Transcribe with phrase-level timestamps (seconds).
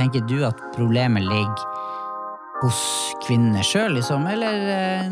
[0.00, 1.64] tenker du at problemet ligger
[2.62, 2.78] hos
[3.24, 4.24] kvinnene sjøl, liksom?
[4.30, 5.06] Eller, eh,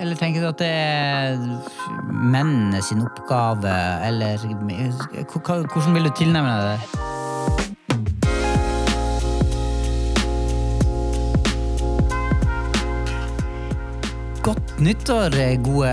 [0.00, 1.36] eller tenker du at det er
[2.08, 3.74] mennene sin oppgave,
[4.08, 4.40] eller
[5.28, 6.80] Hvordan vil du tilnærme deg det?
[14.48, 15.92] Godt nyttår, gode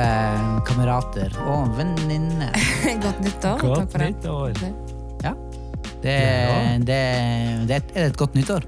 [0.70, 2.55] kamerater og venninner.
[3.04, 3.59] Godt nyttår.
[3.59, 4.59] Godt Takk for nyttår.
[4.63, 4.85] Ja.
[6.06, 6.98] Det, det,
[7.70, 8.66] det, er det et godt nyttår?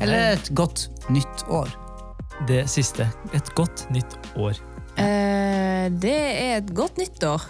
[0.00, 1.72] Eller er et godt nytt år?
[2.48, 3.08] Det siste.
[3.36, 4.56] Et godt nytt år.
[5.00, 7.42] Eh, det er et godt nyttår,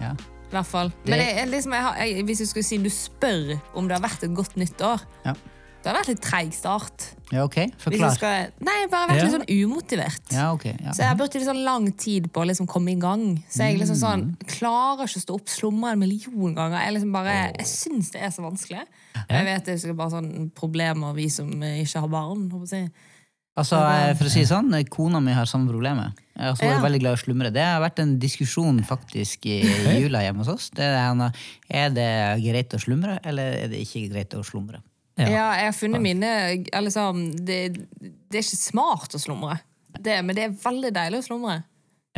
[0.00, 0.12] Ja.
[0.14, 0.92] i hvert fall.
[1.04, 3.98] Men det er liksom, jeg har, jeg, hvis du skulle si du spør om det
[3.98, 5.34] har vært et godt nyttår, Ja.
[5.82, 7.04] Det har vært litt treig start.
[7.32, 7.54] ja, ok.
[7.54, 8.14] Hvis jeg Forklar.
[8.14, 9.24] skal, nei, jeg har bare vært Ja.
[9.24, 10.32] litt sånn umotivert.
[10.32, 10.64] Ja, ok.
[10.64, 10.90] Ja.
[10.92, 13.42] Så jeg har brukt litt sånn lang tid på å liksom komme i gang.
[13.48, 14.36] Så jeg liksom sånn, Mm.
[14.46, 16.80] klarer ikke å stå opp, slumre en million ganger.
[16.84, 18.82] Jeg, liksom bare, jeg syns det er så vanskelig.
[19.28, 22.50] Jeg vet det er bare sånn problemer vi som ikke har barn.
[22.50, 22.90] håper jeg.
[23.58, 26.12] Altså, eh, for å si det sånn, kona mi har samme problemet.
[26.36, 26.80] Jeg er også Ja.
[26.80, 27.52] veldig glad i å slumre.
[27.52, 29.62] Det har vært en diskusjon faktisk i
[30.00, 30.70] jula hjemme hos oss.
[30.70, 31.32] Det er,
[31.68, 34.80] er det greit å slumre, eller er det ikke greit å slumre?
[35.18, 35.26] Ja.
[35.28, 36.28] Ja, jeg har funnet mine
[36.72, 37.56] eller liksom, det,
[37.98, 39.58] det er ikke smart å slumre,
[39.98, 41.56] det, men det er veldig deilig å slumre.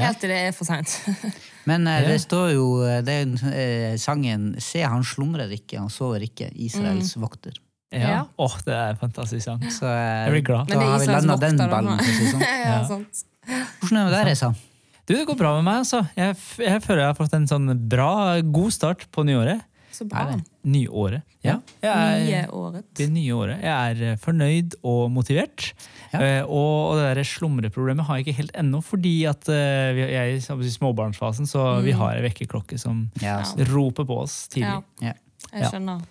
[0.01, 0.89] Helt til det er for seint.
[1.69, 2.67] Men eh, det står jo
[3.05, 6.49] den det er, eh, sangen 'Se, han slumrer ikke, han sover ikke'.
[6.57, 7.59] Israels vokter.
[7.93, 7.99] Ja.
[8.01, 8.21] Ja.
[8.39, 9.61] Åh, det er en fantastisk sang.
[9.69, 10.69] Så eh, Jeg blir glad.
[10.71, 11.99] da Men det er har vi Israels landa den ballen.
[12.31, 12.41] Sånn.
[12.49, 12.79] ja, Ja.
[12.89, 13.25] sant.
[13.81, 14.51] Hvordan er det med deg, Reza?
[15.05, 16.01] Du, det går bra med meg, altså.
[16.17, 19.61] Jeg, jeg føler jeg har fått en sånn bra, god start på nyåret.
[19.93, 20.39] Så bra.
[20.65, 21.23] Nyåret.
[21.43, 21.55] Ja.
[21.83, 22.85] Er, Nye året.
[22.99, 23.63] det nye året.
[23.65, 25.71] Jeg er eh, fornøyd og motivert.
[26.13, 26.43] Ja.
[26.45, 30.37] Uh, og, det der slumreproblemet har jeg ikke helt ennå, fordi at uh, vi- jeg
[30.37, 33.39] er i småbarnsfasen, så vi har en vekkerklokke som Ja,
[33.73, 34.69] roper på oss tidlig.
[35.01, 35.15] Ja, Ja.
[35.53, 35.71] jeg Ja.
[35.71, 36.03] skjønner.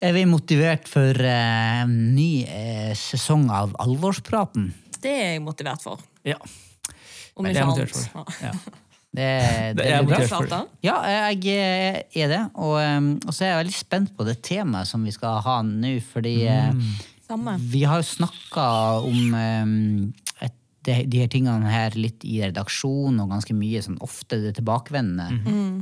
[0.00, 4.72] Er vi motivert for uh, ny uh, sesong av Alvorspraten?
[5.02, 5.98] Det er jeg motivert for.
[6.24, 6.38] Ja.
[7.36, 8.10] Om er ikke annet.
[8.42, 8.52] Ja.
[9.14, 9.28] Det,
[9.78, 10.02] det, Det er
[10.48, 10.62] bra.
[10.84, 10.96] Ja,
[11.32, 12.42] jeg eh, er det.
[12.54, 15.60] Og, eh, og så er jeg veldig spent på det temaet som vi skal ha
[15.66, 16.72] nå, fordi eh,
[17.28, 17.58] Mm.
[17.68, 18.62] Vi har jo snakka
[19.04, 19.34] om
[20.40, 20.54] et,
[20.88, 25.26] de, de her tingene her litt i redaksjon, og ganske mye sånn ofte det tilbakevendende.
[25.44, 25.74] Mm.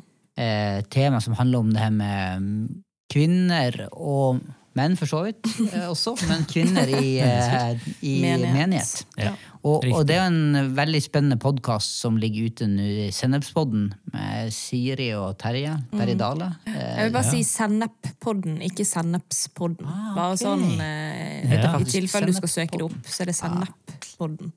[0.43, 4.43] eh, tema som handler om det her med kvinner og
[4.77, 5.43] menn, for så vidt
[5.73, 8.55] eh, også, men kvinner i, eh, i Menighet.
[8.55, 9.05] menighet.
[9.19, 9.33] Ja.
[9.67, 14.53] Og, og det er en veldig spennende podkast som ligger ute nå, i Sennepspodden, med
[14.55, 15.73] Siri og Terje.
[15.91, 16.53] Terje Dale.
[16.71, 17.33] Eh, Jeg vil bare Ja.
[17.33, 19.89] si Sennep-podden, ikke Sennepspodden.
[19.91, 20.45] Ah, Bare ok.
[20.45, 24.53] sånn, eh, Heter I faktisk tilfelle du skal søke det opp, så er det Sennep-podden.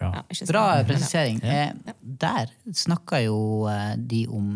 [0.00, 0.08] Bra.
[0.16, 0.88] Ja, ikke Bra Sennep, men ja.
[0.94, 1.42] presisering.
[1.44, 3.36] Eh, der snakka jo
[3.68, 4.48] eh, de om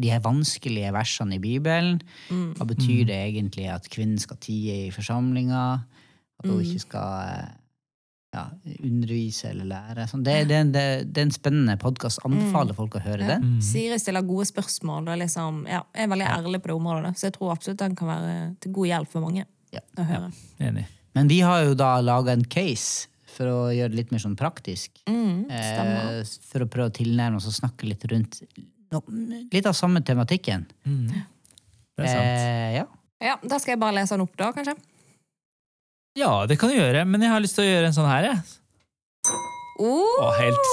[0.00, 1.98] de her vanskelige versene i Bibelen.
[2.30, 2.54] Mm.
[2.56, 5.64] Hva betyr det egentlig at kvinnen skal tie i forsamlinga?
[6.40, 6.62] At hun Mm.
[6.64, 7.50] ikke skal eh,
[8.34, 8.46] ja,
[8.82, 10.06] undervise eller lære?
[10.08, 12.22] Sånn, det, det, det, det er en spennende podkast.
[12.24, 13.28] Anbefaler folk å høre Mm.
[13.28, 13.36] Ja.
[13.38, 13.42] den.
[13.58, 13.60] Mm.
[13.62, 17.14] Siri stiller gode spørsmål og liksom, ja, er veldig ærlig på det området.
[17.20, 19.80] Så jeg tror absolutt den kan være til god hjelp for mange Ja.
[19.98, 20.32] å høre.
[20.60, 20.86] Enig.
[21.14, 24.36] Men vi har jo da laga en case for å gjøre det litt mer sånn
[24.36, 24.90] praktisk.
[25.06, 25.50] Mm.
[25.50, 28.42] Eh, for å prøve å tilnærme oss og snakke litt rundt
[28.92, 29.02] no,
[29.52, 30.66] litt av samme tematikken.
[30.86, 31.06] Mm.
[31.12, 32.40] Det er sant.
[32.40, 32.86] Eh, ja.
[33.22, 34.74] Ja, Da skal jeg bare lese den opp, da, kanskje.
[36.18, 38.26] Ja, det kan du gjøre, men jeg har lyst til å gjøre en sånn her,
[38.28, 38.38] jeg.
[39.82, 40.18] Oh!
[40.20, 40.66] Å, helt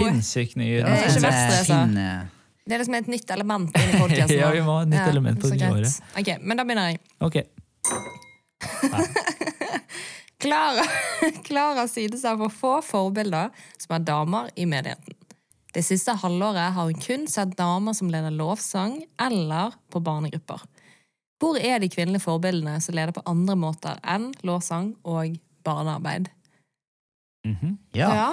[0.00, 1.76] sinnssykt ny Det er ikke verst, eh, det, altså.
[2.00, 2.22] eh,
[2.66, 4.06] Det er liksom et nytt element inni podkasten.
[4.06, 4.38] podcasten.
[4.42, 6.00] Ja, vi må ha et nytt element på det nye året.
[6.22, 7.02] Ok, Men da begynner jeg.
[7.20, 7.36] Ok.
[10.38, 10.82] Klara,
[11.48, 15.14] Klara sier seg for få forbilder som er damer i menigheten.
[15.76, 20.62] Det siste halvåret har hun kun sett damer som leder lovsang eller på barnegrupper.
[21.36, 25.36] Hvor er de kvinnelige forbildene som leder på andre måter enn lovsang og
[25.68, 26.30] barnearbeid?
[27.46, 27.76] Mhm.
[27.94, 28.32] ja.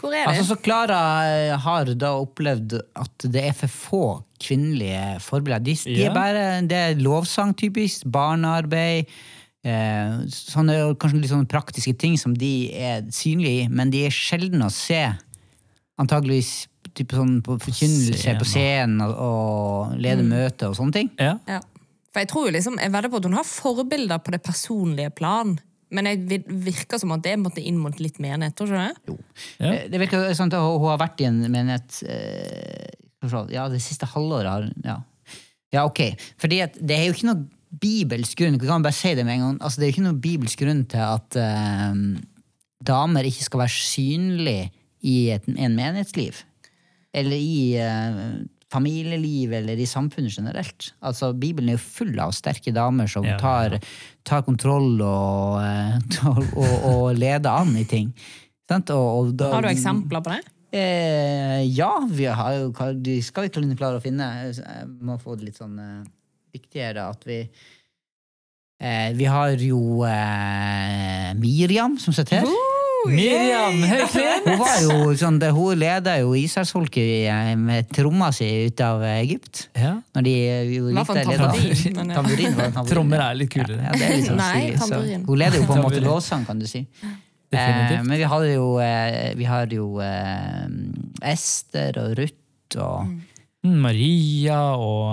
[0.00, 0.30] Hvor er de?
[0.32, 4.00] Altså, så Klara eh, har da opplevd at det er for få
[4.40, 5.60] kvinnelige forbilder.
[5.60, 6.08] De, de Ja.
[6.08, 8.06] er bare, det er lovsang, typisk.
[8.08, 9.12] Barnearbeid.
[9.60, 14.10] Eh, sånne kanskje litt sånne praktiske ting som de er synlige i, men de er
[14.16, 15.02] sjelden å se.
[16.00, 16.66] Antageligvis
[16.96, 21.10] type sånn på forkynnelse på scenen og, og lede møter og sånne ting.
[21.20, 21.36] Ja.
[21.48, 21.60] Ja.
[22.10, 25.12] For jeg tror jo liksom, jeg vedder på at hun har forbilder på det personlige
[25.14, 25.52] plan.
[25.94, 29.16] Men det virker som at det måtte inn mot litt menighet, tror du ikke Jo,
[29.58, 29.70] Ja.
[29.72, 32.90] Eh, Det virker sånn at hun har vært i en menighet eh,
[33.50, 35.00] Ja, det siste halvåret har ja.
[35.74, 36.04] ja, ok.
[36.40, 37.42] Fordi at det er jo ikke noe
[37.82, 39.58] bibelsk grunn Vi kan bare si det med en gang.
[39.60, 41.98] Altså, det er jo ikke noe bibelsk grunn til at eh,
[42.86, 44.70] damer ikke skal være synlige
[45.06, 46.42] i et, en menighetsliv.
[47.16, 48.24] Eller i eh,
[48.70, 50.92] familieliv eller i samfunnet generelt.
[51.02, 53.80] Altså, Bibelen er jo full av sterke damer som Ja, tar,
[54.26, 58.12] tar kontroll og, og, og, og leder an i ting.
[58.70, 58.92] Sant?
[58.94, 60.40] Og, og da, Har du eksempler på det?
[60.70, 64.30] Eh, ja, vi har jo de skal vi kunne klare å finne.
[64.54, 66.08] Jeg må få det litt sånn eh,
[66.54, 67.40] viktigere at vi
[68.78, 72.69] eh, Vi har jo eh, Miriam som sitter her.
[73.08, 74.46] Miriam Høyklint!
[74.46, 79.64] Hun var jo sånn, hun leda jo Israelsfolket eh, med tromma si ut av Egypt.
[79.78, 79.94] Ja.
[80.16, 82.12] Når de eh, jo likte tamburin.
[82.12, 82.92] Tamburin var tamburin.
[82.92, 83.80] Trommer er litt kulere.
[83.88, 85.24] Ja, det er litt sånn Nei, stilig, så.
[85.30, 86.84] Hun leder jo på en måte lovsang, kan du si.
[87.50, 90.68] Eh, men vi hadde jo, eh, vi har jo eh,
[91.32, 92.36] Ester og Ruth
[92.78, 93.16] og Mm,
[93.60, 95.08] Maria og,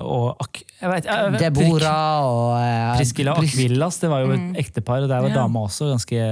[0.00, 4.30] og Ak jeg vet, jeg vet, Deborah og uh, Priscilla og Akvillas, det var jo
[4.32, 5.42] et ektepar, og der var Ja.
[5.42, 6.22] dama også ganske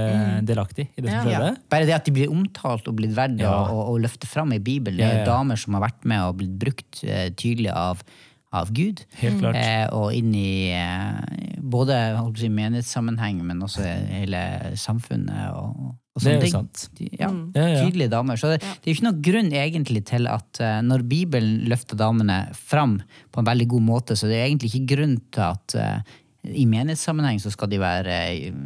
[0.49, 1.51] delaktig i det som skjedde.
[1.51, 1.67] Ja.
[1.69, 3.51] Bare det at de blir omtalt og blitt verdt Ja.
[3.53, 4.97] å, å, å løfte fram i Bibelen.
[4.97, 5.29] Det er ja.
[5.29, 8.01] damer som har vært med og blitt brukt uh, tydelig av,
[8.49, 9.05] av Gud.
[9.21, 9.61] Helt klart.
[9.61, 11.21] Uh, og inn i uh,
[11.61, 12.01] både
[12.41, 14.41] si, menighetssammenheng, men også hele
[14.73, 15.53] samfunnet.
[15.53, 15.93] og
[16.23, 16.85] Det er jo sant.
[16.99, 17.81] Ja, Ja, ja.
[17.85, 18.39] Tydelige damer.
[18.39, 21.99] Så det, det er jo ikke noen grunn egentlig til at eh, når Bibelen løfter
[21.99, 22.99] damene fram
[23.31, 26.65] på en veldig god måte, så det er egentlig ikke grunn til at uh, i
[26.69, 28.19] menighetssammenheng så skal de være
[28.49, 28.63] uh,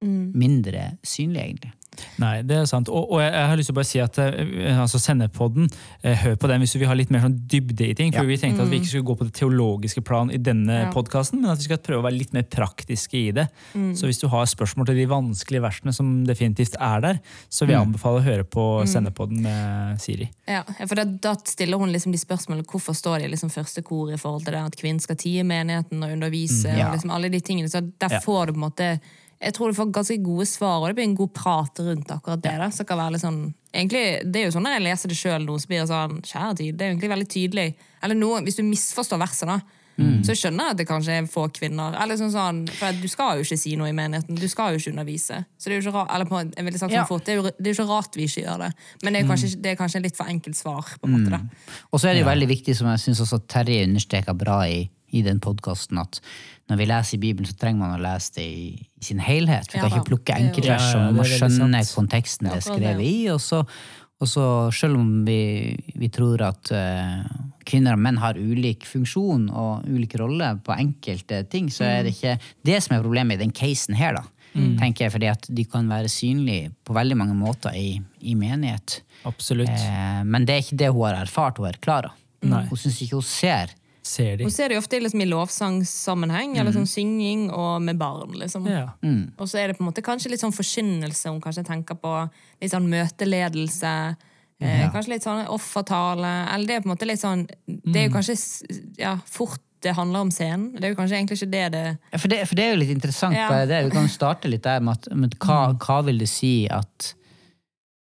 [0.00, 1.72] mindre synlige, egentlig.
[2.18, 2.88] Nei, det er sant.
[2.88, 5.68] Og, og jeg, jeg har lyst til å bare si at eh, altså Sendepodden,
[6.02, 8.12] eh, hør på den hvis du vil ha litt mer sånn dybde i ting.
[8.12, 8.28] For Ja.
[8.28, 10.90] vi tenkte at vi ikke skulle gå på det teologiske plan i denne Ja.
[10.94, 13.48] podkasten, men at vi skal prøve å være litt mer praktiske i det.
[13.96, 17.20] Så hvis du har spørsmål til de vanskelige versene som definitivt er der,
[17.50, 20.30] så vil jeg anbefale å høre på Sendepodden med Siri.
[20.48, 24.10] Ja, for da, da stiller hun liksom de spørsmålene hvorfor står de liksom første kor
[24.12, 26.68] i forhold til det at kvinnen skal tie menigheten og undervise.
[26.68, 26.88] ja.
[26.88, 29.00] og liksom alle de tingene, så Der får du på en måte
[29.40, 32.42] jeg tror du får ganske gode svar, og det blir en god prat rundt akkurat
[32.44, 32.56] det.
[32.60, 35.08] da, så det kan være litt sånn, egentlig, Det er jo sånn når jeg leser
[35.08, 37.68] det sjøl, så blir det sånn Kjære tid, det er jo egentlig veldig tydelig.
[38.02, 39.60] Eller noe, Hvis du misforstår verset, da,
[40.24, 41.92] så skjønner jeg at det kanskje er få kvinner.
[42.00, 44.78] eller sånn sånn, For du skal jo ikke si noe i menigheten, du skal jo
[44.80, 45.44] ikke undervise.
[45.60, 47.04] Så det er jo ikke rart, eller på, jeg ville sagt Ja.
[47.04, 48.70] fort, det er, jo, det er jo ikke rart vi ikke gjør det.
[49.02, 50.84] Men det er kanskje, det er kanskje litt for enkelt svar.
[51.00, 51.40] på en måte da.
[51.92, 54.88] Og så er det jo veldig viktig, som jeg syns også Terje understreka bra i,
[55.16, 56.20] i den podkasten, at
[56.70, 59.72] når vi leser i Bibelen, så trenger man å lese det i, i sin helhet.
[59.72, 62.66] Vi Ja kan ikke plukke er enkeltvers, Ja, ja, man må skjønne konteksten det er
[62.66, 63.14] skrevet i.
[63.34, 63.62] Og så,
[64.20, 64.44] og så
[64.76, 65.40] selv om vi,
[65.98, 67.24] vi tror at uh,
[67.66, 72.14] kvinner og menn har ulik funksjon og ulik rolle på enkelte ting, så er det
[72.16, 72.36] ikke
[72.66, 74.26] det som er problemet i den casen her, da.
[74.80, 79.00] tenker jeg, fordi at de kan være synlige på veldig mange måter i, i menighet.
[79.28, 79.70] Absolutt.
[79.70, 82.10] Eh, men det er ikke det hun har erfart hun er klar.
[82.42, 82.64] Nei.
[82.70, 83.74] Hun syns ikke hun ser.
[84.02, 84.46] Ser de.
[84.46, 88.32] Hun ser jo ofte liksom i lovsangssammenheng, eller sånn synging og med barn.
[88.40, 88.66] liksom.
[88.70, 88.86] Ja.
[89.36, 92.14] Og så er det på en måte kanskje litt sånn forkynnelse hun kanskje tenker på.
[92.62, 93.94] Litt sånn møteledelse.
[94.60, 96.32] Eh, kanskje litt sånn offertale.
[96.54, 98.36] Eller det er på en måte litt sånn Det er jo kanskje
[99.00, 100.74] ja, fort det handler om scenen.
[100.76, 102.80] Det er jo kanskje egentlig ikke det det Ja, For det, for det er jo
[102.82, 103.36] litt interessant.
[103.36, 103.48] Ja.
[103.64, 103.84] det.
[103.86, 107.14] Vi kan starte litt der med, at, med hva, hva vil det si at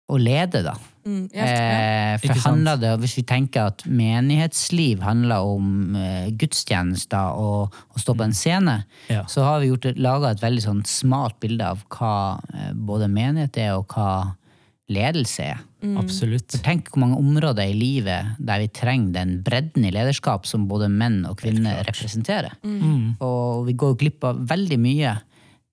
[0.09, 0.75] å lede, da?
[1.09, 2.15] Mm, ja, ja.
[2.15, 8.03] Eh, for handler det, Hvis vi tenker at menighetsliv handler om eh, gudstjenester og å
[8.03, 9.25] stå på en scene, Ja.
[9.27, 13.57] så har vi gjort laga et veldig sånn smalt bilde av hva eh, både menighet
[13.65, 14.35] er, og hva
[14.89, 15.65] ledelse er.
[16.01, 16.57] Absolutt.
[16.65, 20.89] Tenk hvor mange områder i livet der vi trenger den bredden i lederskap som både
[20.91, 22.57] menn og kvinner representerer.
[23.23, 25.13] Og vi går glipp av veldig mye,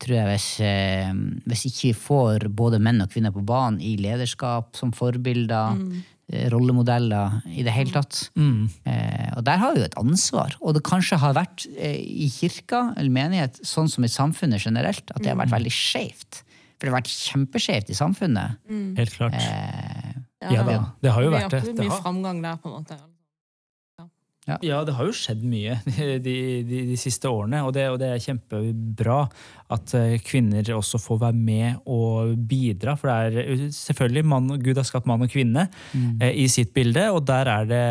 [0.01, 1.13] tror jeg, hvis, eh,
[1.47, 6.03] hvis ikke vi får både menn og kvinner på banen i lederskap som forbilder, mm.
[6.51, 8.25] rollemodeller, i det hele tatt.
[8.35, 10.57] Eh, og der har vi jo et ansvar.
[10.61, 15.05] Og det kanskje har vært eh, i kirka eller menighet, sånn som i samfunnet generelt,
[15.13, 16.43] at det har vært veldig skjevt.
[16.75, 18.61] For det har vært kjempeskjevt i samfunnet.
[18.99, 19.39] Helt klart.
[19.39, 21.59] Eh, Ja da, det har jo vært det.
[21.63, 22.97] absolutt Det mye framgang der, på en måte.
[24.45, 25.79] Ja, det har jo skjedd mye
[26.25, 29.23] de, de, de siste årene, og det, og det er kjempebra
[29.73, 32.93] at eh, kvinner også får være med og bidra.
[32.99, 36.75] For det er eh, selvfølgelig mann, Gud har skapt mann og kvinne eh, i sitt
[36.75, 37.81] bilde, og der er det,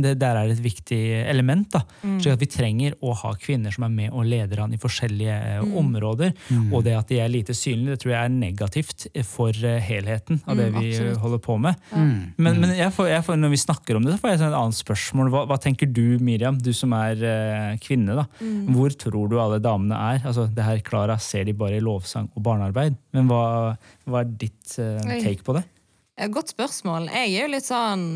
[0.00, 1.68] det der er det et viktig element.
[1.74, 1.82] da.
[2.22, 5.36] Slik at vi trenger å ha kvinner som er med og leder an i forskjellige
[5.66, 5.76] mm.
[5.82, 6.32] områder.
[6.70, 10.40] Og det at de er lite synlige, det tror jeg er negativt for eh, helheten
[10.46, 11.18] av det Mm, vi absolutt.
[11.22, 11.74] holder på med.
[12.36, 14.56] Men, men jeg får, jeg får, når vi snakker om det, så får jeg et
[14.60, 15.30] annet spørsmål.
[15.32, 18.16] Hva, hva tenker du, Miriam, du som er eh, kvinne?
[18.18, 18.26] da?
[18.70, 20.22] Hvor tror du alle damene er?
[20.28, 22.98] Altså, det her, Klara ser de bare i lovsang og barnearbeid.
[23.16, 23.42] Men hva,
[24.06, 25.64] hva er ditt eh, take på det?
[26.30, 27.08] Godt spørsmål.
[27.14, 28.06] Jeg er jo litt sånn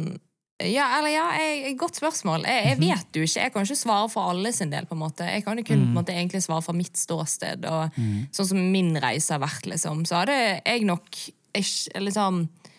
[0.62, 2.44] ja, eller ja, jeg, godt spørsmål.
[2.46, 3.40] Jeg, jeg vet jo ikke.
[3.40, 4.86] Jeg kan ikke svare for alle sin del.
[4.86, 5.26] på en måte.
[5.26, 7.66] Jeg kan jo kun på en måte, egentlig svare fra mitt ståsted.
[7.66, 7.96] og
[8.34, 10.04] Sånn som min reise har vært, liksom.
[10.06, 12.73] Så hadde jeg nok ikke, liksom eh,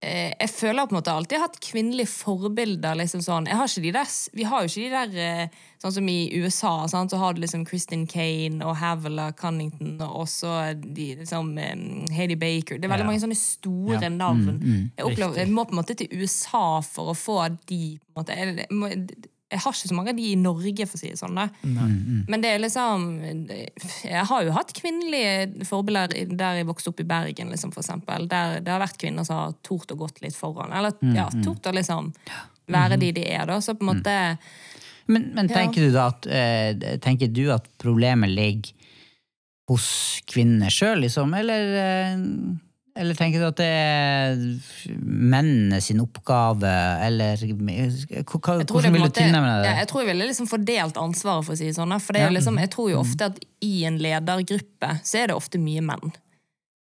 [0.00, 2.94] jeg føler på en måte alltid jeg har hatt kvinnelige forbilder.
[3.00, 3.48] liksom sånn.
[3.50, 6.28] Jeg har ikke de der, vi har jo ikke de der eh, Sånn som i
[6.42, 7.10] USA, sant?
[7.12, 12.34] så har du liksom Kristin Kane og Havila Cunnington og også de, liksom, eh, Heidi
[12.34, 12.78] Baker.
[12.78, 13.10] Det er veldig Ja.
[13.12, 14.08] mange sånne store Ja.
[14.08, 14.58] navn.
[14.58, 18.10] Mm, Jeg, opplever, jeg må på en måte til USA for å få de på
[18.16, 18.36] en måte.
[18.36, 19.08] Jeg,
[19.50, 21.34] jeg, har ikke så mange av de i Norge, for å si det sånn.
[21.38, 21.46] da.
[21.64, 23.06] Men det er liksom
[24.04, 28.28] Jeg har jo hatt kvinnelige forbilder der jeg vokste opp i Bergen, liksom, for eksempel.
[28.28, 30.72] Der det har vært kvinner som har tort å gått litt foran.
[30.76, 32.12] Eller ja, tort å liksom
[32.68, 33.56] være de de er, da.
[33.64, 34.16] Så på en måte
[35.08, 35.54] Men, men Ja.
[35.62, 38.74] tenker, du da at, eh, tenker du at problemet ligger
[39.70, 41.32] hos kvinnene sjøl, liksom?
[41.34, 42.18] Eller, eh,
[42.98, 44.40] eller tenker du at det er
[44.98, 46.70] mennene sin oppgave,
[47.06, 49.74] eller Hvordan vil du tilnærme deg det?
[49.82, 51.94] jeg tror jeg ville liksom fordelt ansvaret, for å si det sånn.
[52.02, 52.30] For det Ja.
[52.34, 53.06] liksom, jeg tror jo Mm.
[53.06, 56.12] ofte at i en ledergruppe så er det ofte mye menn.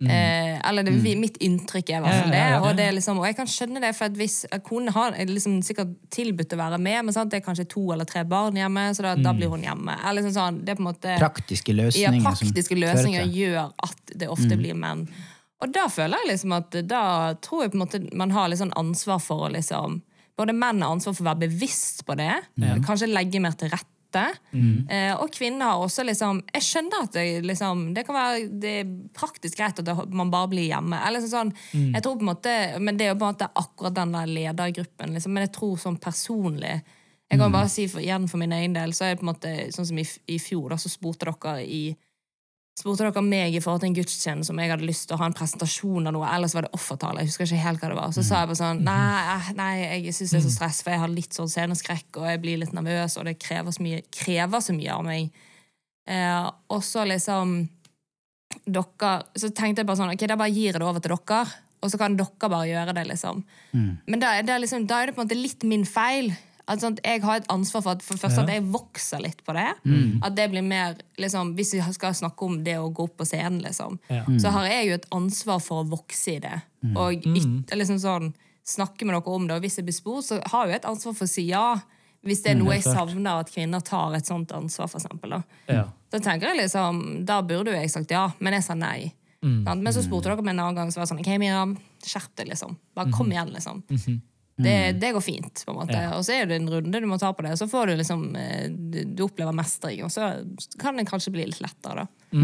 [0.04, 0.10] Mm.
[0.12, 1.20] Eh, eller det, mm.
[1.20, 2.38] mitt inntrykk er i hvert fall det.
[2.38, 2.60] ja, ja.
[2.62, 6.56] Og, det liksom, og jeg kan skjønne det, for hvis kone har liksom sikkert tilbudt
[6.56, 9.16] å være med, men sant, det er kanskje to eller tre barn hjemme, så da,
[9.16, 9.96] da blir hun hjemme.
[10.04, 14.18] Eller liksom sånn, det er på en måte Praktiske ja, løsninger praktiske løsninger gjør at
[14.20, 15.08] det ofte blir menn.
[15.64, 17.04] Og da føler jeg liksom at da
[17.44, 20.02] tror jeg på en måte man har litt sånn ansvar for å liksom
[20.34, 22.32] Både menn har ansvar for å være bevisst på det,
[22.88, 24.24] kanskje legge mer til rette.
[24.90, 28.74] Eh, og kvinner har også liksom Jeg skjønner at det liksom Det kan være det
[28.82, 31.00] er praktisk greit at det, man bare blir hjemme.
[31.08, 33.96] Eller sånn, jeg tror på en måte Men det er jo på en måte akkurat
[33.98, 35.14] den der ledergruppen.
[35.14, 35.34] Liksom.
[35.34, 36.76] Men jeg tror sånn personlig
[37.30, 39.34] Jeg kan bare si for, igjen for min egen del, så er det på en
[39.34, 41.84] måte sånn som i, i fjor, da, så spurte dere i
[42.74, 45.28] spurte dere meg i forhold til en gudstjeneste om jeg hadde lyst til å ha
[45.30, 47.22] en presentasjon av noe, ellers var det offertale.
[47.22, 48.14] Jeg husker ikke helt hva det var.
[48.16, 49.74] Så sa jeg bare sånn Nei, eh, nei
[50.08, 52.62] jeg syns det er så stress, for jeg har litt sånn sceneskrekk, og jeg blir
[52.64, 55.44] litt nervøs, og det krever så mye, krever så mye av meg.
[56.10, 57.60] Eh, og så liksom
[58.70, 61.46] dere, Så tenkte jeg bare sånn Ok, da bare gir jeg det over til dere,
[61.84, 63.44] og så kan dere bare gjøre det, liksom.
[64.10, 66.34] Men da, da, liksom, da er det på en måte litt min feil.
[66.66, 68.44] At sånn, jeg har et ansvar for at, for først, ja.
[68.46, 69.66] at jeg vokser litt på det.
[70.24, 73.26] At det blir mer, liksom, Hvis vi skal snakke om det å gå opp på
[73.28, 74.24] scenen, liksom, Ja.
[74.40, 76.62] så har jeg jo et ansvar for å vokse i det.
[76.96, 79.58] Og yt, liksom sånn, snakke med dere om det.
[79.58, 81.66] Og hvis jeg blir spurt, så har jeg jo et ansvar for å si ja.
[82.24, 85.30] Hvis det er noe jeg savner at kvinner tar et sånt ansvar, for eksempel.
[85.36, 85.42] Da.
[85.68, 85.84] Ja.
[86.10, 89.12] Da tenker jeg liksom, da burde jo jeg sagt ja, men jeg sa nei.
[89.44, 89.82] Sant?
[89.84, 92.32] Men så spurte dere meg en annen gang, så var det sånn Ok, Miriam, skjerp
[92.40, 92.78] deg, liksom.
[92.96, 93.84] Bare kom igjen, liksom.
[94.56, 96.00] Det, det går fint, på en måte.
[96.14, 97.96] Og så er det en runde du må ta på det, og så får du
[97.98, 100.30] liksom eh, Du opplever mestring, og så
[100.80, 102.40] kan det kanskje bli litt lettere, da.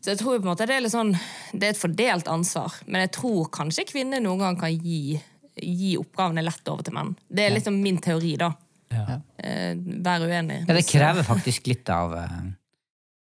[0.00, 1.08] Så jeg tror på en måte det er litt sånn
[1.50, 5.16] Det er et fordelt ansvar, men jeg tror kanskje kvinner noen gang kan gi,
[5.58, 7.10] gi oppgavene lett over til menn.
[7.26, 8.52] Det er liksom min teori, da.
[8.94, 9.18] Ja.
[9.42, 9.72] Eh,
[10.06, 10.60] Vær uenig.
[10.68, 12.38] Ja, det krever faktisk litt av eh,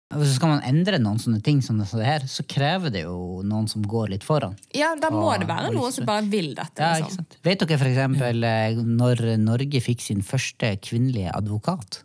[0.08, 3.66] Hvis skal man endre noen sånne ting som det her, så krever det jo noen
[3.68, 4.56] som går litt foran.
[4.74, 6.80] Ja, da må Og- det være noen som bare vil dette.
[6.80, 7.26] Ja, ikke liksom.
[7.28, 7.38] sant?
[7.44, 12.04] Vet dere eksempel eh, når Norge fikk sin første kvinnelige advokat?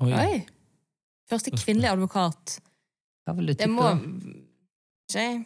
[0.00, 0.12] Oi.
[0.12, 0.46] Oi.
[1.28, 2.58] Første kvinnelige advokat.
[3.26, 3.84] Hva vil du Det må
[5.12, 5.44] ikke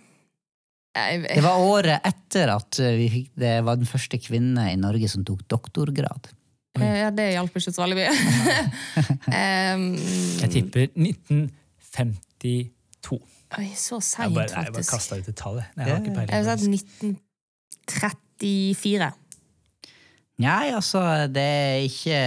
[0.94, 5.24] Det var året etter at vi fikk, det var den første kvinne i Norge som
[5.24, 6.30] tok doktorgrad.
[6.82, 8.12] Ja, det hjalp ikke så veldig mye.
[9.28, 9.84] um,
[10.42, 12.58] Jeg tipper 1952.
[13.58, 14.56] oi, så Jeg seint, faktisk.
[14.58, 15.56] jeg bare kasta ut et tall.
[15.62, 15.68] jeg.
[15.76, 16.34] Jeg har ikke Jeg peiling.
[16.34, 17.16] har sagt faktisk.
[17.88, 19.10] 1934.
[20.38, 21.00] Nei, altså,
[21.34, 22.18] det er ikke,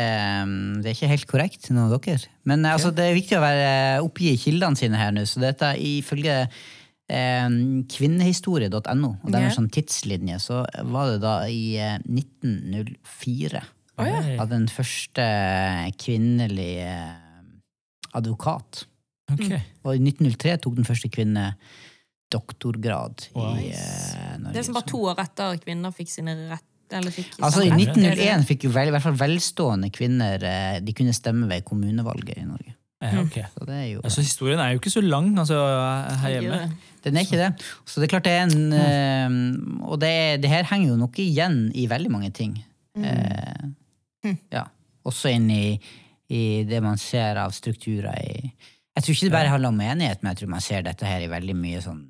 [0.44, 2.28] mm, det er ikke helt korrekt, noen av dere.
[2.44, 3.70] Men altså, det er viktig å være
[4.04, 5.24] oppgi kildene sine her nå.
[5.30, 6.34] Så dette er ifølge
[7.08, 7.48] eh,
[7.96, 13.64] kvinnehistorie.no, og det er en sånn tidslinje, så var det da i eh, 1904
[14.00, 14.22] Å, ja.
[14.42, 15.26] Av den første
[16.00, 17.52] kvinnelige eh,
[18.18, 18.86] advokat.
[19.32, 19.48] Ok.
[19.86, 21.52] Og i 1903 tok den første kvinne
[22.32, 23.58] doktorgrad Wow.
[23.60, 24.54] i uh, Norge.
[24.54, 26.68] Det er som bare to år etter kvinner fikk sine rett...
[26.92, 31.14] Fikk Altså I 1901 fikk jo vel, i hvert fall velstående kvinner eh, De kunne
[31.16, 32.74] stemme ved kommunevalget i Norge.
[33.00, 33.38] Eh, ok.
[33.54, 35.62] Så det er jo Altså, historien er jo ikke så lang altså,
[36.20, 36.60] her hjemme.
[37.06, 37.48] Den er ikke det.
[37.88, 40.12] Så det er klart det er en eh, Og det,
[40.44, 42.60] det her henger jo nok igjen i veldig mange ting.
[44.26, 44.66] Eh, ja.
[45.08, 45.66] Også inn i,
[46.30, 48.36] i det man ser av strukturer i
[48.92, 51.24] Jeg tror ikke det bare handler om enighet, men jeg tror man ser dette her
[51.24, 52.02] i veldig mye sånn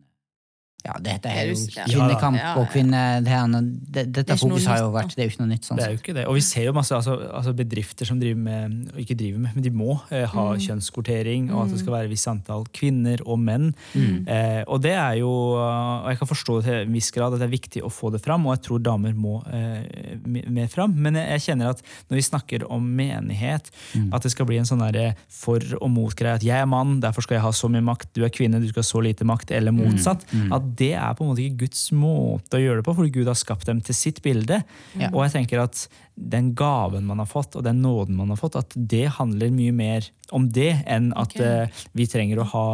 [0.85, 1.83] ja, dette er jo Ja.
[1.85, 2.53] kvinnekamp Ja, ja.
[2.61, 3.01] og kvinne...
[3.21, 5.65] Det dette Det er fokuset har jo vært Det er jo ikke noe nytt.
[5.67, 6.23] sånn Det er jo ikke det.
[6.27, 9.51] Og vi ser jo masse altså, altså bedrifter som driver med, og ikke driver med,
[9.55, 13.21] men de må eh, ha kjønnskvotering, og at det skal være et visst antall kvinner
[13.27, 13.69] og menn.
[13.95, 17.47] Eh, og det er jo, og jeg kan forstå til en viss grad at det
[17.49, 20.95] er viktig å få det fram, og jeg tror damer må eh, me- mer fram.
[20.97, 23.69] Men jeg, jeg kjenner at når vi snakker om menighet,
[24.11, 26.39] at det skal bli en sånn derre for- og mot-greie.
[26.41, 28.67] At jeg er mann, derfor skal jeg ha så mye makt, du er kvinne, du
[28.71, 30.25] skal ha så lite makt, eller motsatt.
[30.51, 33.13] At at det er på en måte ikke Guds måte å gjøre det på, fordi
[33.15, 34.61] Gud har skapt dem til sitt bilde.
[34.95, 35.11] Ja.
[35.11, 35.85] Og jeg tenker at
[36.15, 39.73] den gaven man har fått, og den nåden man har fått, at det handler mye
[39.75, 41.67] mer om det enn at okay.
[41.67, 42.65] uh, vi trenger å ha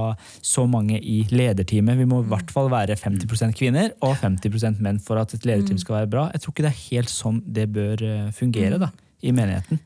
[0.46, 2.00] så mange i lederteamet.
[2.02, 5.80] Vi må i hvert fall være 50% kvinner og 50% menn for at et lederteam
[5.82, 6.30] skal være bra.
[6.34, 8.92] Jeg tror ikke det er helt sånn det bør eh, fungere da,
[9.26, 9.82] i menigheten.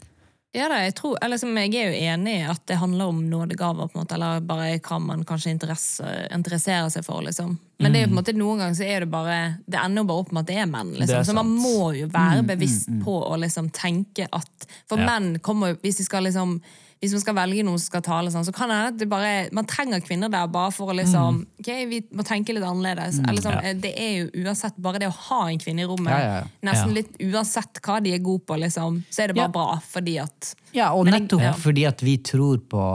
[0.51, 3.21] Ja da, jeg, tror, eller liksom, jeg er jo enig i at det handler om
[3.31, 7.21] nådegaver, på en måte, eller bare hva man kanskje interesserer seg for.
[7.23, 7.53] liksom.
[7.79, 10.03] Men det er jo på en måte, noen ganger så er det bare Det ender
[10.03, 10.91] jo bare opp med at det er menn.
[10.91, 11.21] Det liksom.
[11.21, 15.07] er Så man må jo være bevisst på å liksom tenke at For Ja.
[15.07, 16.59] menn kommer jo Hvis de skal liksom
[17.01, 19.65] hvis man skal velge noen som skal tale, sånn, så kan det at bare, man
[19.65, 23.17] trenger kvinner der bare for å liksom ok, vi må tenke litt annerledes.
[23.25, 23.73] Eller sånn, Ja.
[23.73, 26.93] Det er jo uansett bare det å ha en kvinne i rommet, Ja, ja, nesten
[26.93, 30.53] litt uansett hva de er gode på, liksom, så er det bare bra fordi at
[30.73, 32.85] Ja, og nettopp jeg- fordi at vi tror på,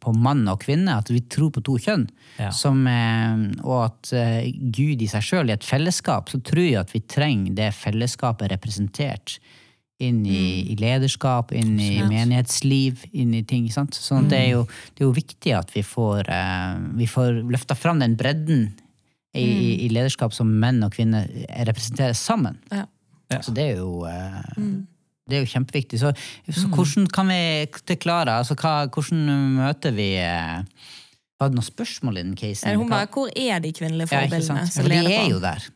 [0.00, 2.08] på mann og kvinne, at vi tror på to kjønn.
[2.38, 2.48] Ja.
[2.50, 6.76] Som, eh, og at eh, Gud i seg sjøl, i et fellesskap, så tror jeg
[6.80, 9.38] at vi trenger det fellesskapet representert
[10.00, 10.68] inn i, Mm.
[10.72, 12.10] i lederskap, inn i Absolutt.
[12.12, 13.68] menighetsliv, inn i ting.
[13.70, 13.92] Sant?
[13.94, 14.28] Sånn mm.
[14.30, 14.46] det, Mm.
[14.46, 14.62] er jo,
[14.94, 18.72] det er jo viktig at vi får, uh, vi får løfta fram den bredden
[19.34, 19.80] i, i, Mm.
[19.84, 21.28] i lederskap som menn og kvinner
[21.66, 22.58] representerer sammen.
[22.72, 22.86] ja.
[23.42, 24.86] Så det er jo uh, Mm.
[25.28, 25.98] det er jo kjempeviktig.
[26.00, 26.12] Så,
[26.50, 27.66] så hvordan kan vi
[27.96, 28.32] klare?
[28.40, 30.62] Altså, hva, hvordan møter vi uh,
[31.40, 32.76] Var det noen spørsmål i den casen?
[32.76, 34.58] Hun bare, Hvor er de kvinnelige ja, forbildene?
[34.58, 35.68] Ja, For de er jo der.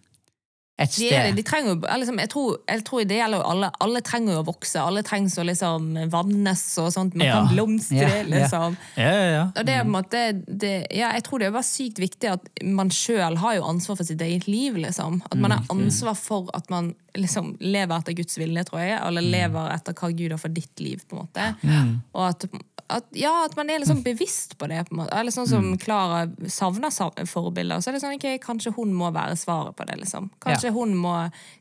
[0.77, 3.45] Et De, er, det, de trenger jo, liksom, jeg, tror, jeg tror det gjelder jo
[3.53, 3.69] alle.
[3.85, 4.81] Alle trenger jo å vokse.
[4.83, 7.15] Alle trenger å liksom vannes og sånt.
[7.15, 7.37] Man Ja.
[7.37, 8.25] kan blomstre, Ja, ja.
[8.33, 8.77] liksom.
[8.99, 9.45] Ja, ja, ja.
[9.55, 12.33] Og det er på en måte, det, ja, jeg tror det er bare sykt viktig
[12.33, 14.75] at man sjøl har jo ansvar for sitt eget liv.
[14.83, 15.23] liksom.
[15.31, 19.01] At man har ansvar for at man liksom lever etter Guds vilje, tror jeg.
[19.07, 21.03] Eller lever etter hva Gud har for ditt liv.
[21.09, 22.01] på en måte.
[22.15, 22.45] Og at,
[22.91, 24.83] at, ja, at man er liksom bevisst på det.
[24.89, 25.15] på en måte.
[25.17, 26.91] Eller sånn som Klara savner
[27.27, 27.81] forbilder.
[27.81, 29.97] Så er det sånn, ok, Kanskje hun må være svaret på det.
[30.03, 30.29] liksom.
[30.43, 30.73] Kanskje, Ja.
[30.73, 31.15] hun må,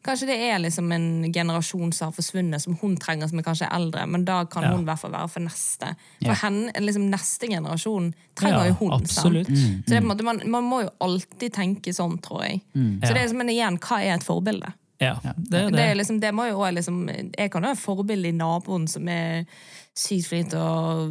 [0.03, 3.69] kanskje det er liksom en generasjon som har forsvunnet, som hun trenger, som er kanskje
[3.72, 4.07] eldre.
[4.07, 4.69] Men da kan Ja.
[4.74, 5.95] hun i hvert fall være for neste.
[6.22, 6.33] For Ja.
[6.36, 8.91] henne, liksom Neste generasjon trenger jo hun.
[8.91, 9.48] absolutt.
[9.48, 12.62] Så det måte, man, man må jo alltid tenke sånn, tror jeg.
[12.75, 14.74] Så det er Men igjen, hva er et forbilde?
[15.01, 17.82] Ja, det er Det, er liksom, det må jo også liksom, Jeg kan jo et
[17.82, 19.48] forbilde i naboen som er
[19.94, 21.08] sykt flink til å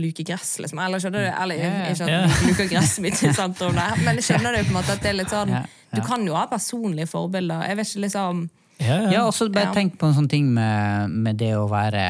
[0.00, 0.80] luke gress, liksom.
[0.80, 1.30] Eller skjønner du?
[1.42, 3.18] Eller jeg, ikke at du luker gresset mitt
[4.04, 5.52] men skjønner du på en måte at det er litt sånn.
[5.94, 7.66] Du kan jo ha personlige forbilder.
[7.68, 8.46] Jeg vet ikke, liksom
[8.84, 9.10] Ja, ja.
[9.14, 9.72] Ja, og så bare Ja.
[9.72, 12.04] tenk på en sånn ting med, med det å være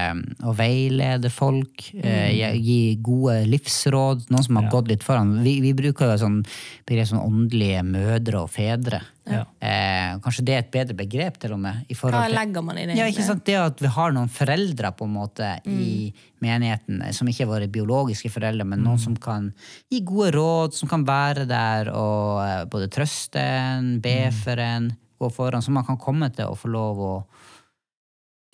[0.45, 4.71] Å veilede folk, eh, gi- gi gode livsråd, noen som har Ja.
[4.71, 5.43] gått litt foran.
[5.43, 6.45] Vi, vi bruker jo sånn
[6.87, 9.01] begrep som åndelige mødre og fedre.
[9.27, 9.45] Ja.
[9.63, 11.87] Eh, kanskje det er et bedre begrep, til og med.
[11.89, 12.97] I Hva legger man i det?
[12.99, 13.45] Ja, ikke sant?
[13.47, 16.13] Det at vi har noen foreldre på en måte i
[16.45, 19.53] menigheten, eh, som ikke er våre biologiske foreldre, men noen som kan
[19.91, 24.91] gi gode råd, som kan være der og eh, både trøste en, be for en,
[25.19, 27.13] gå foran, så man kan komme til å få lov å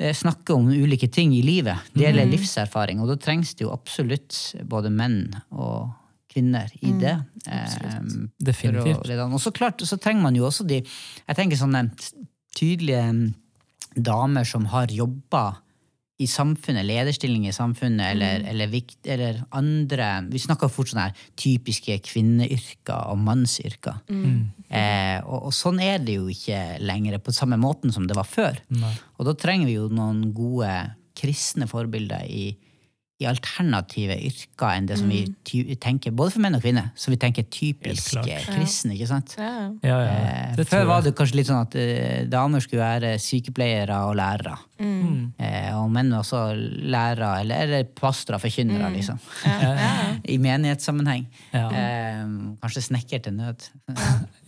[0.00, 1.90] eh, snakke om ulike ting i livet.
[1.94, 4.36] Det gjelder livserfaring, og da trengs det jo absolutt
[4.68, 5.90] både menn og
[6.30, 7.16] kvinner i det.
[7.46, 9.10] eh, for å Definitivt.
[9.26, 11.88] Og så klart, så trenger man jo også de jeg tenker sånne
[12.56, 13.26] tydelige mm,
[13.96, 15.44] damer som har jobba
[16.20, 21.26] i samfunnet, lederstilling i samfunnet, eller, eller, vikt, eller andre Vi snakker fort sånn her
[21.40, 24.02] typiske kvinneyrker og mannsyrker.
[24.68, 28.28] Eh, og, og sånn er det jo ikke lenger på samme måten som det var
[28.28, 28.60] før.
[28.74, 28.92] Nei.
[29.18, 30.70] Og da trenger vi jo noen gode
[31.16, 32.50] kristne forbilder i,
[33.20, 37.12] i alternative yrker enn det som vi ty tenker, både for menn og kvinner, så
[37.12, 38.16] vi tenker typisk
[38.48, 39.34] kristne, ikke sant?
[39.36, 39.68] Ja.
[39.84, 40.14] Ja, ja.
[40.56, 44.56] Eh, Før var det kanskje litt sånn at eh, damer skulle være sykepleiere og lærere.
[44.80, 45.34] Mm.
[45.36, 49.20] Eh, og menn også lærere, eller, eller pastorer, forkynnere, liksom.
[50.32, 51.28] I menighetssammenheng.
[51.52, 51.66] Ja.
[51.68, 52.24] Eh,
[52.64, 53.68] kanskje snekker til nød.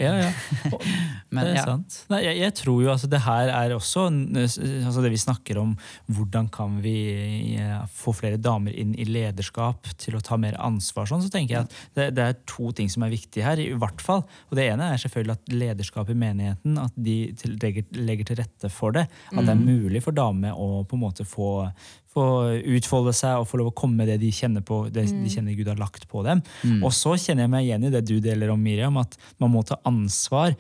[0.00, 0.32] Ja, ja.
[1.35, 1.66] Men, det er ja.
[1.68, 2.00] sant.
[2.08, 5.76] Nei, jeg, jeg tror jo altså det her er også altså det vi snakker om
[6.08, 6.96] hvordan kan vi
[7.92, 11.66] få flere damer inn i lederskap til å ta mer ansvar, sånn, så tenker jeg
[11.66, 13.59] at det, det er to ting som er viktige her.
[13.59, 14.22] i hvert fall.
[14.51, 18.40] Og Det ene er selvfølgelig at lederskap i menigheten at de til, legger, legger til
[18.42, 19.09] rette for det.
[19.33, 21.51] At det er mulig for damer å på en måte få,
[22.12, 22.27] få
[22.77, 25.57] utfolde seg og få lov å komme med det de kjenner på, det de kjenner
[25.59, 26.44] Gud har lagt på dem.
[26.83, 29.64] Og så kjenner jeg meg igjen i det du deler om, Miriam, at man må
[29.66, 30.55] ta ansvar.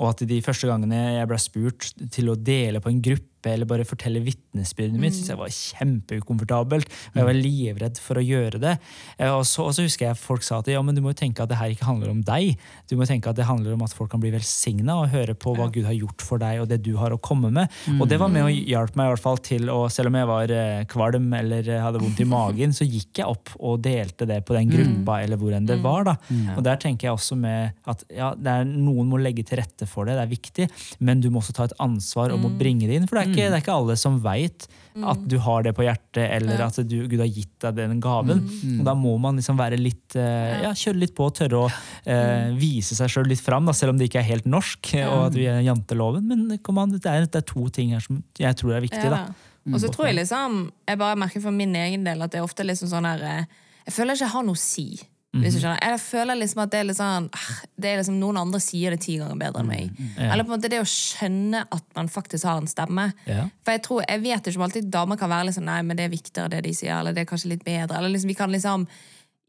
[0.00, 3.52] Og at de første gangene jeg ble spurt til å dele på en gruppe hjelpe
[3.52, 6.86] eller bare fortelle vitnesbyrdet mitt, syntes jeg var kjempeukomfortabelt.
[7.12, 8.76] Og jeg var livredd for å gjøre det.
[9.18, 11.18] Eh, og så, og så husker jeg folk sa at ja, men du må jo
[11.18, 12.56] tenke at det her ikke handler om deg.
[12.88, 15.54] Du må tenke at det handler om at folk kan bli velsigna og høre på
[15.56, 17.70] hva Gud har gjort for deg og det du har å komme med.
[17.98, 20.30] Og det var med å hjelpe meg i hvert fall til å, selv om jeg
[20.30, 24.42] var eh, kvalm eller hadde vondt i magen, så gikk jeg opp og delte det
[24.46, 26.06] på den gruppa eller hvor enn det var.
[26.06, 26.16] da.
[26.56, 30.08] Og der tenker jeg også med at ja, er, noen må legge til rette for
[30.08, 30.68] det, det er viktig,
[31.04, 33.08] men du må også ta et ansvar om å bringe det inn.
[33.10, 35.86] For det er ikke, det er ikke alle som veit at du har det på
[35.86, 38.42] hjertet, eller at du, Gud har gitt deg den gaven.
[38.76, 41.70] Og da må man liksom være litt uh, ja, kjøre litt på og tørre å
[41.70, 45.30] uh, vise seg sjøl litt fram, da, selv om det ikke er helt norsk, og
[45.30, 46.28] at vi er janteloven.
[46.28, 49.08] Men an, det, er, det, er, to ting her som jeg tror er viktig.
[49.08, 49.24] da.
[49.70, 52.46] Og så tror jeg liksom, jeg bare merker for min egen del at det er
[52.46, 53.44] ofte liksom sånn her eh,
[53.86, 54.86] Jeg føler ikke jeg har noe å si.
[55.32, 55.62] Hvis du mhm.
[55.62, 55.78] skjønner.
[55.80, 58.92] Jeg føler liksom at det er litt sånn ah, Det er liksom Noen andre sier
[58.92, 59.94] det ti ganger bedre enn meg.
[59.96, 60.26] Mm, ja.
[60.28, 63.06] Eller på en måte det å skjønne at man faktisk har en stemme.
[63.24, 63.46] Ja.
[63.64, 65.96] For jeg tror, jeg vet ikke om alltid damer kan være litt sånn Nei, men
[65.96, 67.96] det er viktigere det de sier, eller det er kanskje litt bedre.
[67.96, 68.84] Eller liksom, vi kan liksom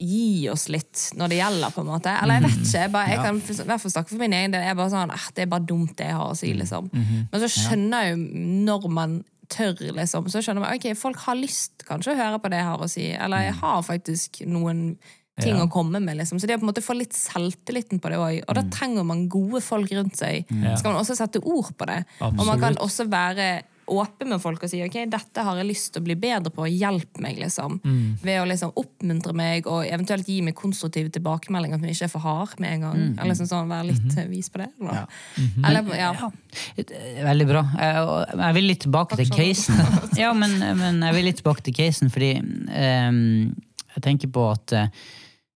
[0.04, 2.16] gi oss litt når det gjelder, på en måte.
[2.22, 2.64] Eller jeg vet mhm.
[2.64, 2.80] ikke.
[2.86, 4.64] Jeg, bare, jeg kan i hvert fall snakke for min egen del.
[4.64, 6.60] Jeg er bare sånn, ah, Det er bare dumt, det jeg har å si, mm,
[6.64, 6.90] liksom.
[6.94, 7.26] Mm -hmm.
[7.32, 8.24] Men så skjønner jeg jo
[8.72, 12.50] når man tør, liksom, så skjønner man ok, folk har lyst kanskje å høre på
[12.50, 13.12] det jeg har å si.
[13.12, 13.60] Eller jeg mm.
[13.62, 14.98] har faktisk noen
[15.42, 15.66] ting ja.
[15.66, 16.18] å komme med.
[16.20, 16.40] Liksom.
[16.40, 18.40] Så det å på en måte få litt selvtilliten på det òg.
[18.46, 18.72] Og da mm.
[18.74, 20.50] trenger man gode folk rundt seg.
[20.50, 20.76] Ja.
[20.76, 22.04] Så kan man også sette ord på det.
[22.20, 22.42] Absolutt.
[22.42, 23.54] Og man kan også være
[23.86, 26.66] åpen med folk og si ok, dette har jeg lyst til å bli bedre på,
[26.70, 27.40] hjelp meg.
[27.42, 27.80] liksom.
[27.84, 28.20] Mm.
[28.24, 32.24] Ved å liksom oppmuntre meg og eventuelt gi meg konstruktive tilbakemeldinger som ikke er for
[32.24, 33.02] hard med en gang.
[33.02, 33.18] Mm.
[33.18, 34.30] Eller liksom sånn, Være litt mm -hmm.
[34.30, 34.70] vis på det.
[34.80, 35.06] Ja.
[35.36, 35.68] -hmm.
[35.68, 36.32] Eller, ja.
[37.24, 37.66] Veldig bra.
[38.38, 39.76] Jeg vil litt tilbake til casen.
[40.24, 43.56] ja, men, men, jeg vil litt tilbake til casen, fordi um,
[43.96, 44.74] jeg tenker på at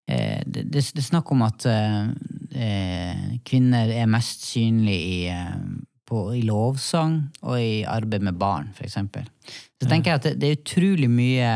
[0.08, 2.08] Eh, det, det, er snakk om at eh,
[2.56, 5.72] eh, kvinner er mest synlige i,
[6.08, 8.96] på, i, lovsang og i arbeid med barn, f.eks.
[8.96, 11.52] Så tenker jeg at det, det, er utrolig mye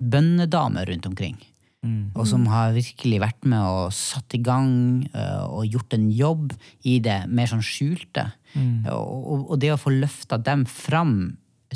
[0.00, 1.40] bønnedamer rundt omkring.
[1.80, 2.12] Mm.
[2.12, 6.50] Og som har virkelig vært med og satt i gang uh, og gjort en jobb
[6.84, 8.26] i det mer sånn skjulte.
[8.52, 8.84] Mm.
[8.92, 11.14] Og, og, det å få løfta dem fram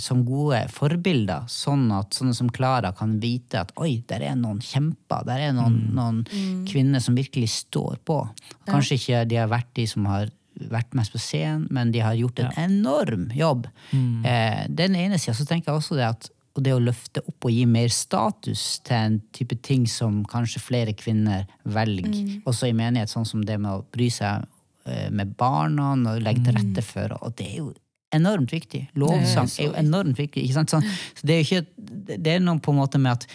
[0.01, 4.59] som gode forbilder, sånn at sånne som Klara kan vite at oi, der er noen
[4.65, 5.91] kjemper, der er noen, mm.
[5.95, 6.65] noen mm.
[6.71, 8.19] kvinner som virkelig står på.
[8.67, 10.33] Kanskje ikke de har vært de som har
[10.71, 12.67] vært mest på scenen, men de har gjort en ja.
[12.67, 13.69] enorm jobb.
[13.91, 14.25] Mm.
[14.27, 15.35] Eh, den ene sida.
[15.35, 16.31] Så tenker jeg også det at
[16.63, 20.95] det å løfte opp og gi mer status til en type ting som kanskje flere
[20.95, 22.43] kvinner velger, mm.
[22.47, 24.47] også i menighet, sånn som det med å bry seg
[24.87, 26.61] eh, med barna og legge til mm.
[26.61, 27.17] rette for.
[27.23, 27.73] Og det er jo
[28.15, 28.85] enormt viktig.
[29.01, 30.45] Lovsang er, er, jo enormt viktig.
[30.45, 30.75] Ikke sant?
[30.75, 30.87] Sånn,
[31.19, 33.27] så det er jo ikke Det er noe på en måte med at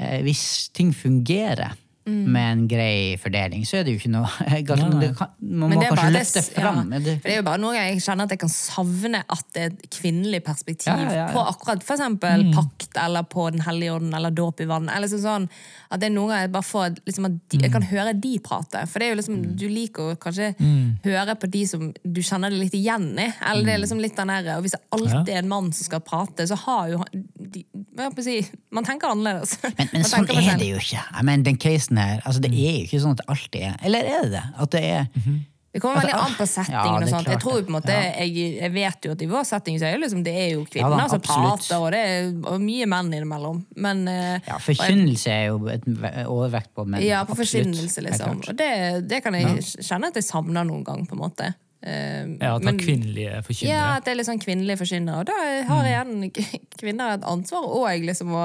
[0.00, 0.44] eh, hvis
[0.76, 2.32] ting fungerer Mm.
[2.34, 4.26] med en grei fordeling, så er det jo ikke noe
[4.66, 5.20] galt.
[5.38, 6.80] Man må kanskje løfte det, fram.
[6.90, 6.98] Ja.
[6.98, 9.62] Det, det er jo bare noen ganger jeg kjenner at jeg kan savne at det
[9.62, 12.50] er et kvinnelig perspektiv ja, ja, på akkurat eksempel mm.
[12.56, 14.90] pakt eller på Den hellige orden eller dåp i vann.
[14.90, 15.46] Eller sånn,
[15.94, 17.90] at det er noen ganger jeg bare får liksom, de, Jeg kan mm.
[17.92, 18.82] høre de prate.
[18.90, 19.54] For det er jo liksom, mm.
[19.62, 20.84] du liker å kanskje mm.
[21.06, 23.28] høre på de som du kjenner det litt igjen i.
[23.30, 23.84] Eller det er mm.
[23.86, 26.58] liksom litt den der, og Hvis det alltid er en mann som skal prate, så
[26.66, 29.58] har jo de, Man tenker annerledes.
[29.62, 31.02] Men, men sånn er det jo ikke.
[31.12, 33.74] I mean, den casen her, altså, Det er jo ikke sånn at det alltid er
[33.84, 34.44] Eller er det det?
[34.64, 35.40] At det er mm -hmm.
[35.72, 36.84] Det kommer veldig an på settingen.
[36.84, 37.28] Ja, og sånt.
[37.32, 38.10] Jeg tror på en måte, ja.
[38.20, 40.66] jeg, jeg, vet jo at i vår setting så er det, liksom, det er jo
[40.68, 43.62] kvinner ja, som prater, og det er og mye menn innimellom.
[43.80, 45.88] Men, eh, ja, forkynnelse er jo et
[46.26, 47.00] overvekt på menn.
[47.00, 48.42] Ja, på forkynnelse, liksom.
[48.44, 48.68] Og det,
[49.08, 51.54] det, kan jeg kjenne at jeg savner noen gang, på en måte.
[51.82, 53.74] Uh, ja, at det er kvinnelige forkynnere.
[53.74, 55.22] Ja, at det er litt sånn kvinnelige forkynnere.
[55.22, 55.88] Og da har mm.
[55.90, 58.44] igjen kvinner et ansvar òg, liksom, å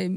[0.00, 0.14] eh,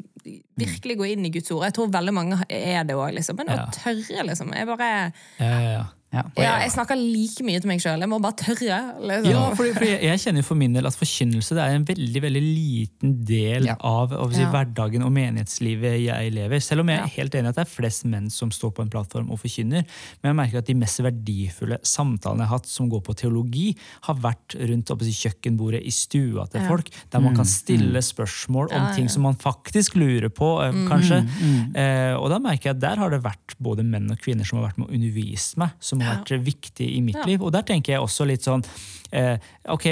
[0.62, 1.65] virkelig gå inn i Guds ord.
[1.67, 3.41] Jeg tror veldig mange er det òg, liksom.
[3.41, 4.53] Men å tørre, liksom.
[4.55, 5.84] Jeg bare ja, ja, ja.
[6.12, 8.02] Ja, ja, jeg snakker like mye til meg sjøl.
[8.04, 8.80] Jeg må bare tørre.
[9.00, 9.32] Liksom.
[9.32, 13.13] Ja, fordi, fordi jeg, kjenner for min del at forkynnelse er en veldig veldig liten
[13.28, 13.78] del ja.
[13.80, 16.60] av si, hverdagen og menighetslivet jeg lever.
[16.63, 18.91] Selv om jeg er helt enig at det er flest menn som står på en
[18.91, 19.86] plattform og forkynner.
[20.19, 23.69] Men jeg merker at de mest verdifulle samtalene jeg har hatt som går på teologi,
[24.10, 28.08] har vært rundt si, kjøkkenbordet i stua til folk, der man kan mm, stille mm.
[28.10, 31.24] spørsmål om ting som man faktisk lurer på, eh, mm, kanskje.
[31.71, 34.60] Eh, og da merker jeg at der har det vært både menn og kvinner som
[34.60, 35.80] har vært med å undervise meg.
[35.80, 37.41] som har vært viktig i mitt liv.
[37.41, 38.63] Og der tenker jeg også litt sånn
[39.11, 39.35] eh,
[39.71, 39.85] Ok,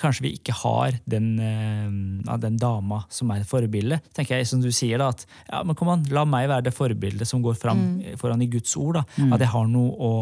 [0.00, 4.00] kanskje vi ikke har den, eh, den dama som er et forbilde.
[4.14, 6.74] tenker jeg, Som du sier, da, at ja, men kom an, la meg være det
[6.76, 8.16] forbildet som går fram mm.
[8.20, 9.00] foran i Guds ord.
[9.00, 9.32] da, mm.
[9.34, 10.12] At jeg har noe å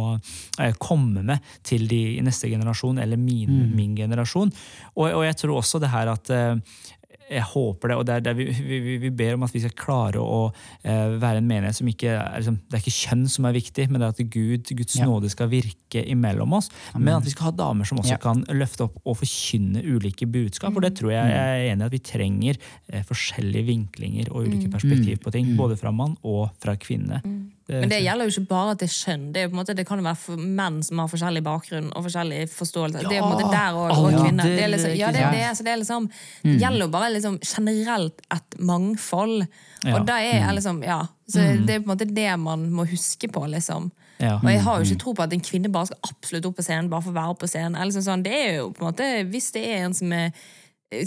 [0.60, 3.74] eh, komme med til de i neste generasjon, eller min, mm.
[3.76, 4.52] min generasjon.
[4.94, 6.54] Og, og, jeg tror også det her at eh,
[7.28, 9.72] jeg håper det, og det er der vi, vi, vi ber om at vi skal
[9.74, 10.52] klare å
[10.84, 14.00] eh, være en menighet som ikke liksom, Det er ikke kjønn som er viktig, men
[14.00, 15.06] det er at Gud, Guds Ja.
[15.10, 16.70] nåde skal virke imellom oss.
[16.94, 18.20] Men at vi skal ha damer som også Ja.
[18.22, 20.72] kan løfte opp og forkynne ulike budskap.
[20.72, 22.56] for det tror jeg jeg er enig i at vi trenger
[22.92, 25.56] eh, forskjellige vinklinger og ulike perspektiv på ting.
[25.56, 27.22] Både fra mann og fra kvinne.
[27.66, 29.32] Det- Men det gjelder jo ikke bare at det er kjønn.
[29.32, 31.88] Det, er på en måte, det kan jo være for menn som har forskjellig bakgrunn
[31.96, 33.02] og forskjellig forståelse.
[33.08, 34.44] det er på en måte der og, og kvinner.
[34.44, 36.10] Det, er liksom, ja, det, det, er, så det, er liksom,
[36.44, 36.58] mm.
[36.60, 39.46] gjelder jo bare liksom generelt et mangfold.
[39.82, 39.96] Ja.
[39.96, 42.86] Og da er jeg liksom, ja, så Det er på en måte det man må
[42.86, 43.46] huske på.
[43.50, 43.90] liksom.
[44.20, 44.36] Ja.
[44.38, 46.64] Og jeg har jo ikke tro på at en kvinne bare skal absolutt opp på
[46.64, 47.74] scenen bare for å være på scenen.
[47.74, 50.30] Eller liksom sånn, det er jo på en måte, Hvis det er en som er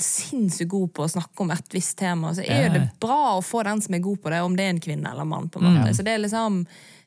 [0.04, 3.44] sinnssykt god på å snakke om et visst tema, så er jo det bra å
[3.46, 5.50] få den som er god på det, om det er en kvinne eller en mann.
[5.50, 5.94] på en måte.
[5.96, 6.66] Så det er liksom,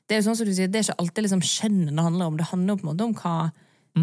[0.09, 2.31] det er jo sånn som du sier, det er ikke alltid liksom kjønnet det handler
[2.31, 2.39] om.
[2.41, 3.37] Det handler jo på en måte om hva,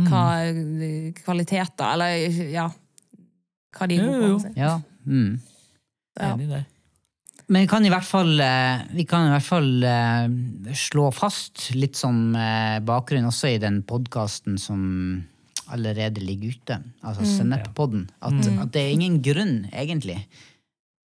[0.09, 2.67] hva eh, kvaliteter Eller ja,
[3.77, 4.27] hva de er gode på.
[4.27, 4.53] Jo, jo.
[4.59, 4.75] Ja.
[5.05, 5.39] Mm.
[6.19, 6.33] Ja.
[6.33, 6.67] Enig der.
[7.49, 11.71] Men vi kan i hvert fall, eh, vi kan i hvert fall eh, slå fast
[11.73, 14.83] litt sånn eh, bakgrunn også i den podkasten som
[15.71, 20.19] allerede ligger ute, altså Sennettpodden, at, at det er ingen grunn, egentlig,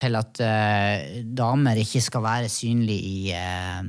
[0.03, 3.87] til at uh, damer ikke skal være synlige i, uh,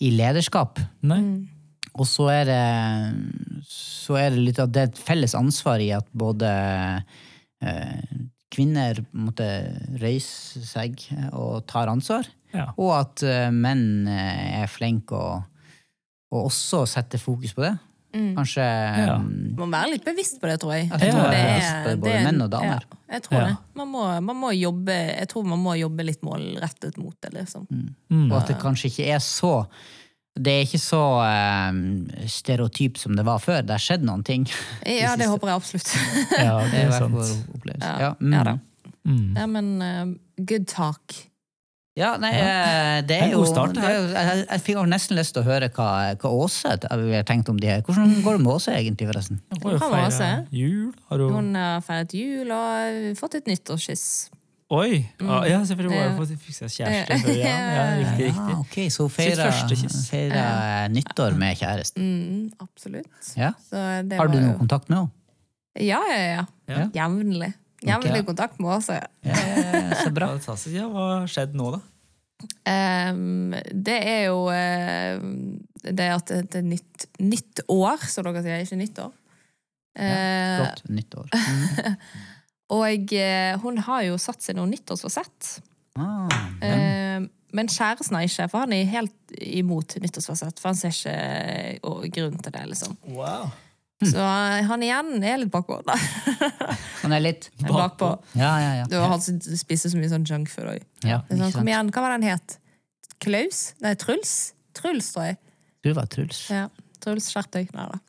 [0.00, 0.80] i lederskap.
[1.06, 1.20] Nei?
[1.96, 2.62] Og så er det
[3.66, 6.50] så er det litt at det er et felles ansvar i at både
[7.64, 8.16] uh,
[8.52, 9.46] kvinner måtte
[10.00, 11.00] reise seg
[11.32, 12.70] og tar ansvar, Ja.
[12.78, 15.42] og at menn er flinke og,
[16.32, 17.72] og også setter fokus på det.
[18.36, 19.16] Kanskje Ja.
[19.18, 20.88] mm, Man må være litt bevisst på det, tror jeg.
[20.90, 22.80] Jeg tror det er både det er- menn og damer.
[22.86, 23.46] Ja, jeg tror Ja.
[23.46, 23.56] det.
[23.74, 27.66] Man må, man må jobbe, jeg tror man må jobbe litt målrettet mot det, liksom.
[28.10, 28.32] Mm.
[28.32, 29.66] Og at det kanskje ikke er så
[30.38, 31.00] Det er ikke så
[31.70, 33.62] um, stereotyp som det var før.
[33.64, 34.42] Det har skjedd noen ting.
[34.84, 35.88] Ja, det håper jeg absolutt.
[36.36, 37.46] Ja, Det er sant.
[37.80, 38.32] Ja, Ja, mm.
[38.34, 38.58] ja da.
[39.08, 39.34] Mm.
[39.36, 41.14] Ja, men uh, good talk.
[41.96, 43.40] Ja, nei, eh, det er jo,
[43.72, 45.88] det er jo jeg, jeg fikk nesten lyst til å høre hva,
[46.20, 47.80] hva Åse har tenkt om de her.
[47.86, 49.40] Hvordan går det med Åse egentlig, forresten?
[49.62, 50.90] Hun har man feiret jul.
[51.08, 51.32] Har hun...
[51.38, 54.06] Hun har feiret jul og fått et nyttårskyss.
[54.76, 55.06] Oi!
[55.22, 55.32] Mm.
[55.46, 55.96] ja, selvfølgelig.
[55.96, 57.34] Hun har fått fiksa kjæreste før.
[57.46, 60.30] Ja, ja, riktig, Ja, okay, ok, Så hun feirer første
[60.92, 62.08] nyttår med kjæresten.
[62.08, 63.30] Mm, absolutt.
[63.38, 63.52] Ja.
[63.70, 65.12] Så det Har du var noe jo- kontakt med henne?
[65.86, 66.44] Ja, ja, ja.
[66.66, 66.84] Ja.
[66.96, 67.52] Jevnlig.
[67.86, 68.96] Jevnlig i kontakt med Åse.
[69.26, 69.36] Ja,
[70.02, 70.30] så bra.
[70.36, 70.74] Fantastisk.
[70.76, 71.82] Ja, hva har skjedd nå, da?
[72.68, 75.22] Um, det er jo uh,
[75.86, 79.14] det at det er nytt, nytt år, som dere sier, ikke nyttår.
[79.96, 81.30] ja, Flott nyttår.
[81.32, 81.94] Mm.
[82.80, 85.56] og uh, hun har jo satt seg noe nyttårsforsett.
[85.96, 86.28] Ah,
[86.60, 87.22] Eh,
[87.56, 90.60] men kjæresten har ikke, for han er helt imot nyttårsforsett.
[90.60, 92.96] For han ser ikke eh, grunn til det, liksom.
[93.16, 93.48] Wow.
[94.04, 95.78] Så eh, han igjen er litt bakpå.
[95.86, 95.96] da.
[97.02, 98.10] han er litt bakpå.
[98.36, 98.88] Ja, ja, ja.
[98.90, 100.82] Du har hatt spist så mye sånn junkfood òg.
[101.06, 102.58] ja Sånn, kom igjen, hva var den het?
[103.24, 103.70] Klaus?
[103.80, 104.34] Nei, Truls?
[104.76, 105.38] Truls, tror jeg.
[105.86, 106.42] Du var Truls.
[106.52, 106.66] Ja,
[107.00, 107.70] Truls skjerp deg.
[107.76, 108.02] Nei da.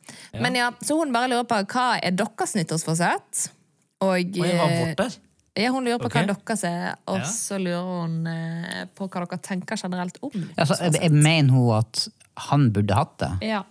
[0.44, 3.48] Men ja, så hun bare lurer på hva er deres nyttårsforsett?
[4.04, 5.16] Og var eh,
[5.58, 6.22] ja, hun lurer på okay.
[6.28, 7.30] hva deres er, og Ja.
[7.32, 12.04] så lurer hun eh, på hva dere tenker generelt om Altså, jeg mener hun at
[12.48, 13.32] han burde hatt det?
[13.48, 13.64] Ja.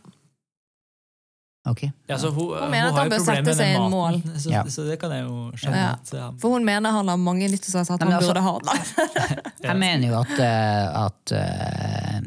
[1.68, 1.84] Ok.
[2.10, 4.64] Ja, så hun, Hun mener at har han bør sette seg en maten, Så, Ja.
[4.72, 5.82] så det kan jeg jo skjønne.
[5.84, 5.92] Ja.
[5.98, 6.30] At, ja.
[6.42, 8.56] For hun mener han har mange nyttårsforsett at han altså- burde ha.
[8.64, 9.44] det.
[9.68, 12.20] Jeg mener jo at, eh, at uh,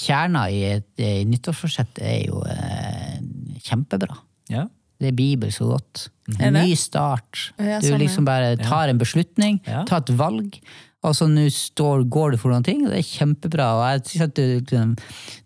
[0.00, 3.16] kjerna i et nyttårsforsett er jo uh,
[3.62, 4.16] kjempebra.
[4.50, 4.66] Ja.
[5.00, 6.08] Det er Bibel så godt.
[6.38, 6.54] En?
[6.58, 7.52] Ny start.
[7.56, 9.84] Du liksom bare tar en beslutning, Ja.
[9.88, 10.58] tar et valg,
[11.02, 11.46] og så nå
[12.12, 13.68] går du for noen ting, og det er kjempebra.
[13.78, 14.96] Og jeg synes at du, liksom,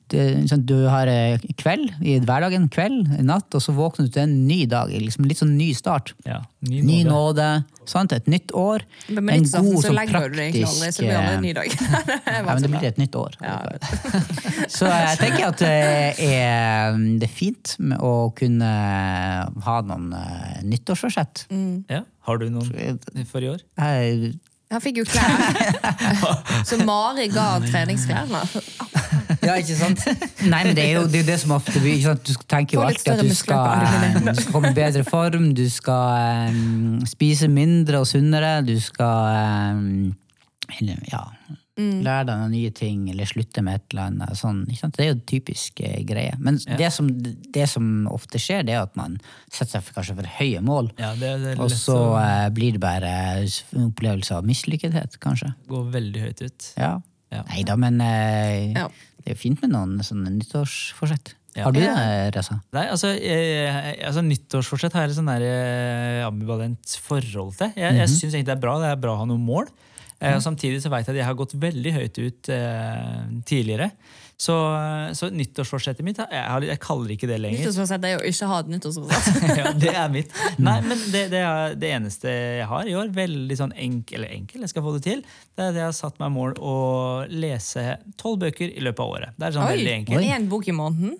[0.09, 4.65] du har eh, kveld i hverdagen, kveld, natt, og så våkner du til en ny
[4.67, 4.91] dag.
[4.93, 6.13] Liksom litt sånn ny start.
[6.27, 6.43] Ja.
[6.65, 7.11] Ny Ny nåde.
[7.11, 7.89] nåde.
[7.89, 8.13] Sant?
[8.17, 8.85] Et nytt år.
[9.09, 9.51] Men med En god,
[9.83, 11.75] så sånn det egentlig aldri, så det blir aldri en ny dag.
[11.75, 13.37] Det Ja, men det blir et nytt år.
[13.41, 13.59] Ja.
[14.75, 15.73] Så jeg tenker at det
[16.25, 18.71] er, det er fint med å kunne
[19.67, 21.45] ha noen eh, nyttårsforsett.
[21.53, 21.85] Mm.
[21.93, 22.01] Ja.
[22.25, 22.73] Har du noen
[23.29, 23.61] for i år?
[23.77, 24.35] Jeg-
[24.75, 25.85] Han fikk jo klær.
[26.69, 28.43] Så Mari ga treningsklærne.
[29.45, 30.03] Ja, ikke sant?
[30.43, 32.27] Nei, men det er jo det, er det som ofte blir ikke sant?
[32.27, 35.65] Du tenker jo alltid at du skal, eh, du skal komme i bedre form, du
[35.71, 40.15] skal um, spise mindre og sunnere, du skal um,
[40.81, 41.23] eller, ja,
[41.75, 42.05] Mm.
[42.07, 44.37] lære deg noen nye ting, eller slutte med et eller annet.
[44.39, 44.61] Sånn?
[44.71, 46.37] Det er jo typisk eh, greie.
[46.39, 49.17] Men det, som, det som ofte skjer, det er at man
[49.49, 52.83] setter seg for, kanskje for høye mål, Ja, det, det og så eh, blir det
[52.85, 53.11] bare
[53.43, 55.51] en opplevelse av mislykkethet, kanskje.
[55.67, 56.69] Går veldig høyt ut.
[56.79, 56.93] Ja.
[57.35, 57.43] Ja.
[57.51, 58.87] Nei da, men eh, Ja.
[59.19, 61.35] det er jo fint med noen sånne nyttårsforsett.
[61.55, 61.91] Har du det,
[62.35, 62.57] Reza?
[62.75, 67.71] Nei, altså, jeg, altså Nyttårsforsett har jeg et sånn der, eh, ambivalent forhold til.
[67.79, 68.75] Jeg, jeg syns egentlig det er bra.
[68.83, 69.71] Det er bra å ha noen mål.
[70.25, 73.91] Eh, og samtidig så vet jeg at jeg har gått veldig høyt ut eh, tidligere.
[74.35, 74.55] Så,
[75.15, 77.61] så nyttårsforsettet mitt jeg, har, jeg kaller ikke det lenger.
[77.63, 79.45] Nyttårsforsettet er jo ikke ha et nyttårsforsett.
[79.61, 80.35] ja, det er mitt.
[80.67, 83.13] Nei, men det, det er det eneste jeg har i år.
[83.15, 85.23] Veldig sånn enkel, eller enkel, jeg skal få det til.
[85.55, 86.75] Det er at jeg har satt meg mål å
[87.31, 87.87] lese
[88.21, 89.39] tolv bøker i løpet av året.
[89.39, 90.33] Det er sånn veldig Oi, enkelt.
[90.35, 91.15] én bok i måneden?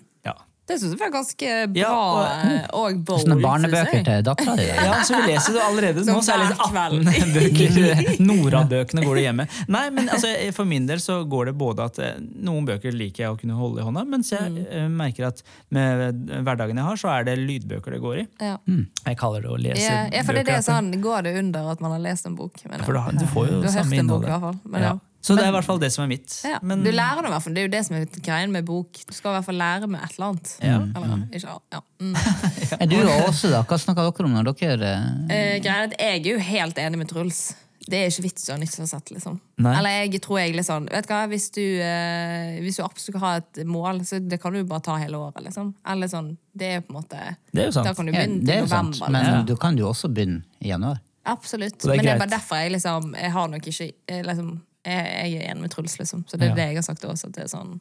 [0.65, 0.73] Ja.
[0.73, 3.21] Det syns jeg var ganske bra Ja, og- eh, og bold.
[3.21, 4.05] Sånne barnebøker jeg.
[4.05, 4.63] til dattera di?
[4.65, 6.15] Ja, så vi leser det allerede nå.
[6.25, 8.25] Så er det hver 18 bøker.
[8.25, 9.45] Nora-bøkene går det hjemme.
[9.67, 13.23] Nei, men altså, For min del så går det både at eh, noen bøker liker
[13.25, 14.65] jeg å kunne holde i hånda, mens jeg Mm.
[14.71, 18.27] eh, merker at med hverdagen jeg har, så er det lydbøker det går i.
[18.41, 18.57] Ja.
[19.05, 21.71] Jeg kaller det å lese Ja, ja, for det er det sånn, Går det under
[21.71, 22.53] at man har lest en bok?
[22.69, 24.59] Men, For da- du får jo du har samme hørt en bok, i hvert fall.
[24.65, 24.93] Men, Ja.
[25.25, 25.33] Ja.
[25.33, 26.37] Så det er i hvert fall det som er mitt.
[26.45, 26.59] Ja.
[26.61, 27.57] Men, du lærer det i hvert fall.
[27.57, 29.01] Det er jo det som er greien med bok.
[29.09, 30.55] Du skal i hvert fall lære med et eller annet.
[30.61, 30.79] Ja.
[30.85, 31.81] Eller, ikke, ja.
[31.99, 32.15] Mm.
[32.81, 33.63] Er du og Åse, da?
[33.65, 36.81] Hva snakker dere om når dere eh, Eh, greien er at jeg er jo helt
[36.81, 37.45] enig med Truls.
[37.85, 39.35] Det er ikke vits å ha nyttårsforsett, liksom.
[39.61, 39.73] Nei.
[39.77, 43.21] Eller jeg tror jeg litt sånn Vet du hva, hvis du, eh, hvis du absolutt
[43.21, 45.73] har et mål, så det kan du jo bare ta hele året, liksom.
[45.93, 47.19] Eller sånn, det er jo på en måte
[47.51, 47.89] Det er jo sant.
[47.89, 48.97] Da kan du ja, begynne Det er til november.
[49.01, 49.37] sant, men liksom.
[49.37, 49.43] Ja.
[49.51, 51.01] du kan jo også begynne i januar.
[51.25, 51.77] Absolutt.
[51.81, 53.91] Det Men det er bare derfor jeg liksom Jeg har nok ikke
[54.29, 54.49] liksom,
[54.85, 56.23] jeg, jeg er enig med Truls, liksom.
[56.29, 56.55] Så det er Ja.
[56.55, 57.27] det jeg har sagt også.
[57.27, 57.79] At det er sånn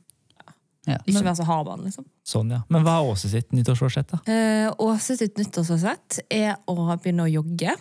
[0.86, 0.98] Ja.
[1.08, 2.04] Ikke være så hard med liksom.
[2.28, 2.58] Sånn, ja.
[2.68, 4.18] Men hva er Åse sitt nyttårsforsett, da?
[4.30, 7.72] Eh, Åse sitt nyttårsforsett er å begynne å jogge.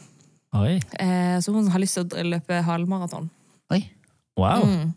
[0.53, 3.29] Oi, Eh, så hun har lyst til å løpe halvmaraton.
[3.71, 3.81] Oi,
[4.37, 4.63] wow.
[4.63, 4.93] Mm.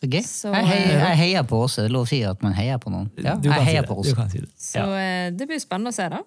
[0.00, 0.22] så gøy.
[0.24, 1.82] Så, jeg, heier, eh, jeg heier på Åse.
[1.82, 3.10] Det er lov å si at man heier på noen.
[3.18, 3.88] Ja, Du jeg kan si heier det.
[3.90, 4.30] på Åse.
[4.30, 4.48] si det.
[4.56, 4.94] Så Ja.
[4.96, 6.22] eh, det blir spennende å se, da.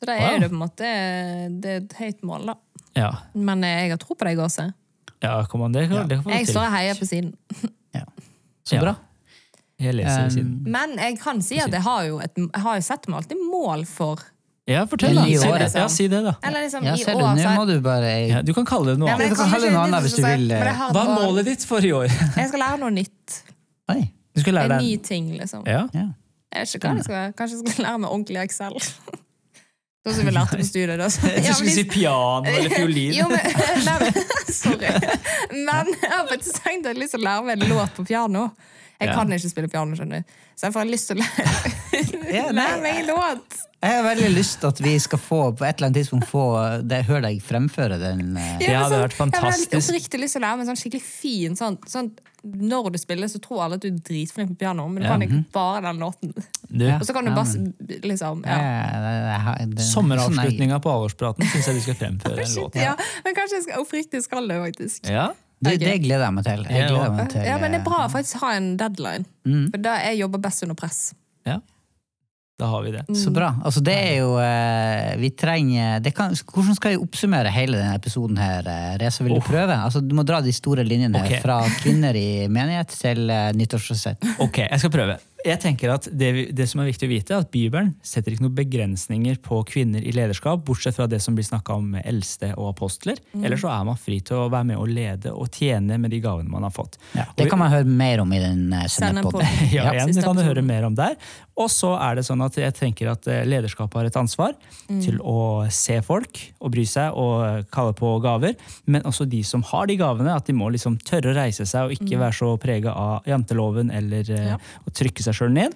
[0.00, 0.40] Så da er Wow.
[0.40, 2.54] det på en måte Det er et høyt mål, da.
[2.96, 3.12] Ja.
[3.34, 4.72] Men eh, jeg har tro på deg, Åse.
[5.22, 6.54] Ja, kom an, det, kan- det kan få Jeg til.
[6.54, 7.34] står og heier på siden.
[8.68, 8.80] Så Ja.
[8.82, 8.94] bra.
[9.80, 10.56] Jeg leser ved siden.
[10.68, 13.38] Men jeg kan si at jeg har jo, et, jeg har jo sett meg alltid
[13.50, 14.20] mål for
[14.68, 15.22] Ja, fortell, da.
[15.24, 15.68] Si det.
[15.74, 16.34] Ja, si det, da.
[16.44, 18.66] Eller liksom Ja, i ser du, år nå så må du bare Ja, du kan
[18.68, 19.38] kalle det noe Ja, men annet.
[19.38, 21.14] Kan det ikke noe annet hvis du vil, men jeg eh, har et Hva er
[21.14, 21.24] mål.
[21.30, 22.08] målet ditt for i år?
[22.36, 23.38] Jeg skal lære noe nytt.
[23.94, 24.02] Oi.
[24.36, 25.64] Du skal lære En deg ny ting, liksom.
[25.66, 25.86] Ja.
[25.96, 26.04] Ja.
[26.52, 27.32] Jeg vet ikke hva det skal være.
[27.38, 28.76] Kanskje jeg skal lære meg ordentlig Excel.
[30.08, 30.94] Sånn som vi lærte på studiet.
[30.96, 31.08] Da.
[31.28, 33.12] Ja, du skulle si piano eller fiolin.
[33.12, 33.44] Jo, men,
[33.88, 34.92] nei, men, sorry.
[35.52, 37.92] Men jeg har faktisk tenkt at jeg har lyst til å lære meg en låt
[37.98, 38.48] på piano.
[38.98, 40.38] Jeg kan ikke spille piano, skjønner du.
[40.58, 41.74] Så jeg får lyst til å lære,
[42.38, 42.68] Ja, nei.
[42.82, 43.64] meg en låt.
[43.78, 46.40] Jeg har veldig lyst til at vi skal få på et eller annet tidspunkt få
[46.90, 48.32] det, høre deg fremføre den.
[48.36, 49.76] eh, Det hadde men vært Jeg har fantastisk.
[49.92, 52.08] oppriktig lyst til å lære meg sånn skikkelig fin sånn, sånn
[52.42, 55.12] Når du spiller, så tror alle at du er dritflink på piano, men du Ja.
[55.14, 56.34] kan ikke bare den låten.
[56.70, 56.96] Du, Ja.
[56.98, 59.56] Og så kan du Ja, bare liksom Ja,
[59.92, 62.74] Sommeravslutninga på avårspraten syns jeg du skal fremføre en Shit, låt.
[62.82, 62.94] ja.
[63.24, 65.08] Men kanskje jeg skal, oppriktig skal det, faktisk.
[65.10, 65.30] Ja.
[65.62, 66.66] Det, det gleder jeg meg til.
[66.70, 69.24] Jeg gleder meg til Ja, men det er bra eh, å faktisk ha en deadline.
[69.46, 69.64] Mm.
[69.72, 71.14] For da jeg jobber best under press.
[71.46, 71.60] ja.
[72.58, 73.04] Da har vi det.
[73.14, 73.52] Så bra.
[73.64, 77.94] Altså, det er jo eh, Vi trenger det kan, Hvordan skal jeg oppsummere hele denne
[77.94, 78.66] episoden her?
[78.66, 79.76] eh, Reza, vil du prøve?
[79.76, 81.38] Altså, du må dra de store linjene okay.
[81.44, 84.26] Fra kvinner i menighet til uh, nyttårsforsett.
[84.42, 85.18] Ok, jeg skal prøve.
[85.46, 88.42] Jeg tenker at det, det som er viktig å vite, er at Bibelen setter ikke
[88.42, 92.50] noen begrensninger på kvinner i lederskap, bortsett fra det som blir snakka om med eldste
[92.58, 93.20] og apostler.
[93.38, 96.18] Ellers så er man fri til å være med og lede og tjene med de
[96.24, 96.98] gavene man har fått.
[97.14, 98.90] Ja, det kan man høre mer om i den sendepoden.
[98.90, 99.46] Sennepodden.
[99.46, 99.70] sennepodden.
[99.78, 101.14] Ja, igjen, det kan du høre mer om der.
[101.58, 104.52] Og så er det sånn at jeg tenker at eh, lederskapet har et ansvar
[105.02, 108.54] til å se folk og bry seg og eh, kalle på gaver.
[108.90, 111.88] Men også de som har de gavene, at de må liksom tørre å reise seg
[111.88, 114.58] og ikke være så prega av janteloven eller eh, Ja.
[114.86, 115.74] å trykke seg sjøl ned.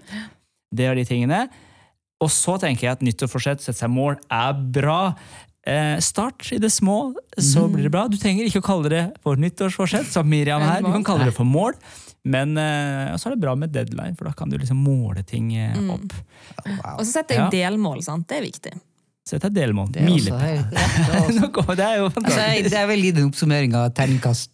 [0.72, 1.44] Det er de tingene.
[2.22, 5.00] Og så tenker jeg at nyttårsforsett, sette seg mål, er bra.
[5.66, 8.04] Eh, start i det små, så blir det bra.
[8.10, 10.82] Du trenger ikke å kalle det for nyttårsforsett, som Miriam her.
[10.82, 11.74] Du kan kalle det for mål.
[12.22, 15.48] Men eh, så er det bra med deadline, for da kan du liksom måle ting
[15.58, 16.14] eh, opp.
[16.66, 17.00] Wow.
[17.00, 17.50] Og så setter jeg Ja.
[17.70, 18.28] delmål, sant.
[18.30, 18.74] Det er viktig.
[19.26, 19.90] Sett deg delmål.
[19.94, 20.62] Det er Milepæl.
[20.70, 22.74] det er Det er jo Altså, jeg, fantastisk.
[22.74, 24.50] jeg vil gi deg en oppsummering av terningkast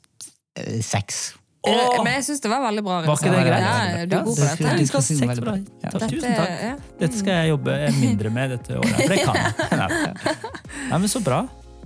[0.60, 1.20] eh, seks.
[1.66, 1.96] Åh!
[2.04, 3.00] Men jeg syns det var veldig bra.
[3.08, 3.64] Var ikke det greit?
[3.64, 4.76] Ja, du er god på dette.
[4.78, 5.54] det skulle seks, bra.
[5.82, 5.90] Ja.
[6.04, 6.84] Tusen takk.
[7.00, 8.94] Dette skal jeg jobbe mindre med dette året.
[8.94, 9.50] For det kan jeg.
[9.82, 10.98] Nei.
[11.02, 11.40] Men så bra.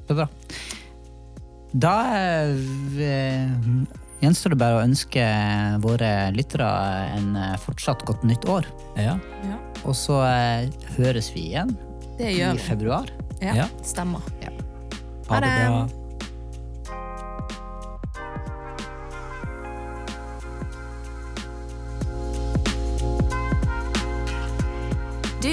[0.08, 0.28] Så bra.
[1.72, 2.52] Da eh,
[4.20, 5.24] gjenstår det bare å ønske
[5.82, 6.68] våre lyttere
[7.16, 8.68] en eh, fortsatt godt nytt år.
[9.00, 9.16] Ja.
[9.48, 9.56] Ja,
[9.88, 11.72] Og så eh, høres vi igjen
[12.20, 13.08] det i februar.
[13.40, 13.66] Ja, Ja.
[13.82, 14.20] Stemmer.
[15.32, 15.66] Ha det det.
[15.72, 16.01] bra.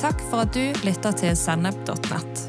[0.00, 2.45] Takk for at du lytter til sennep.nett.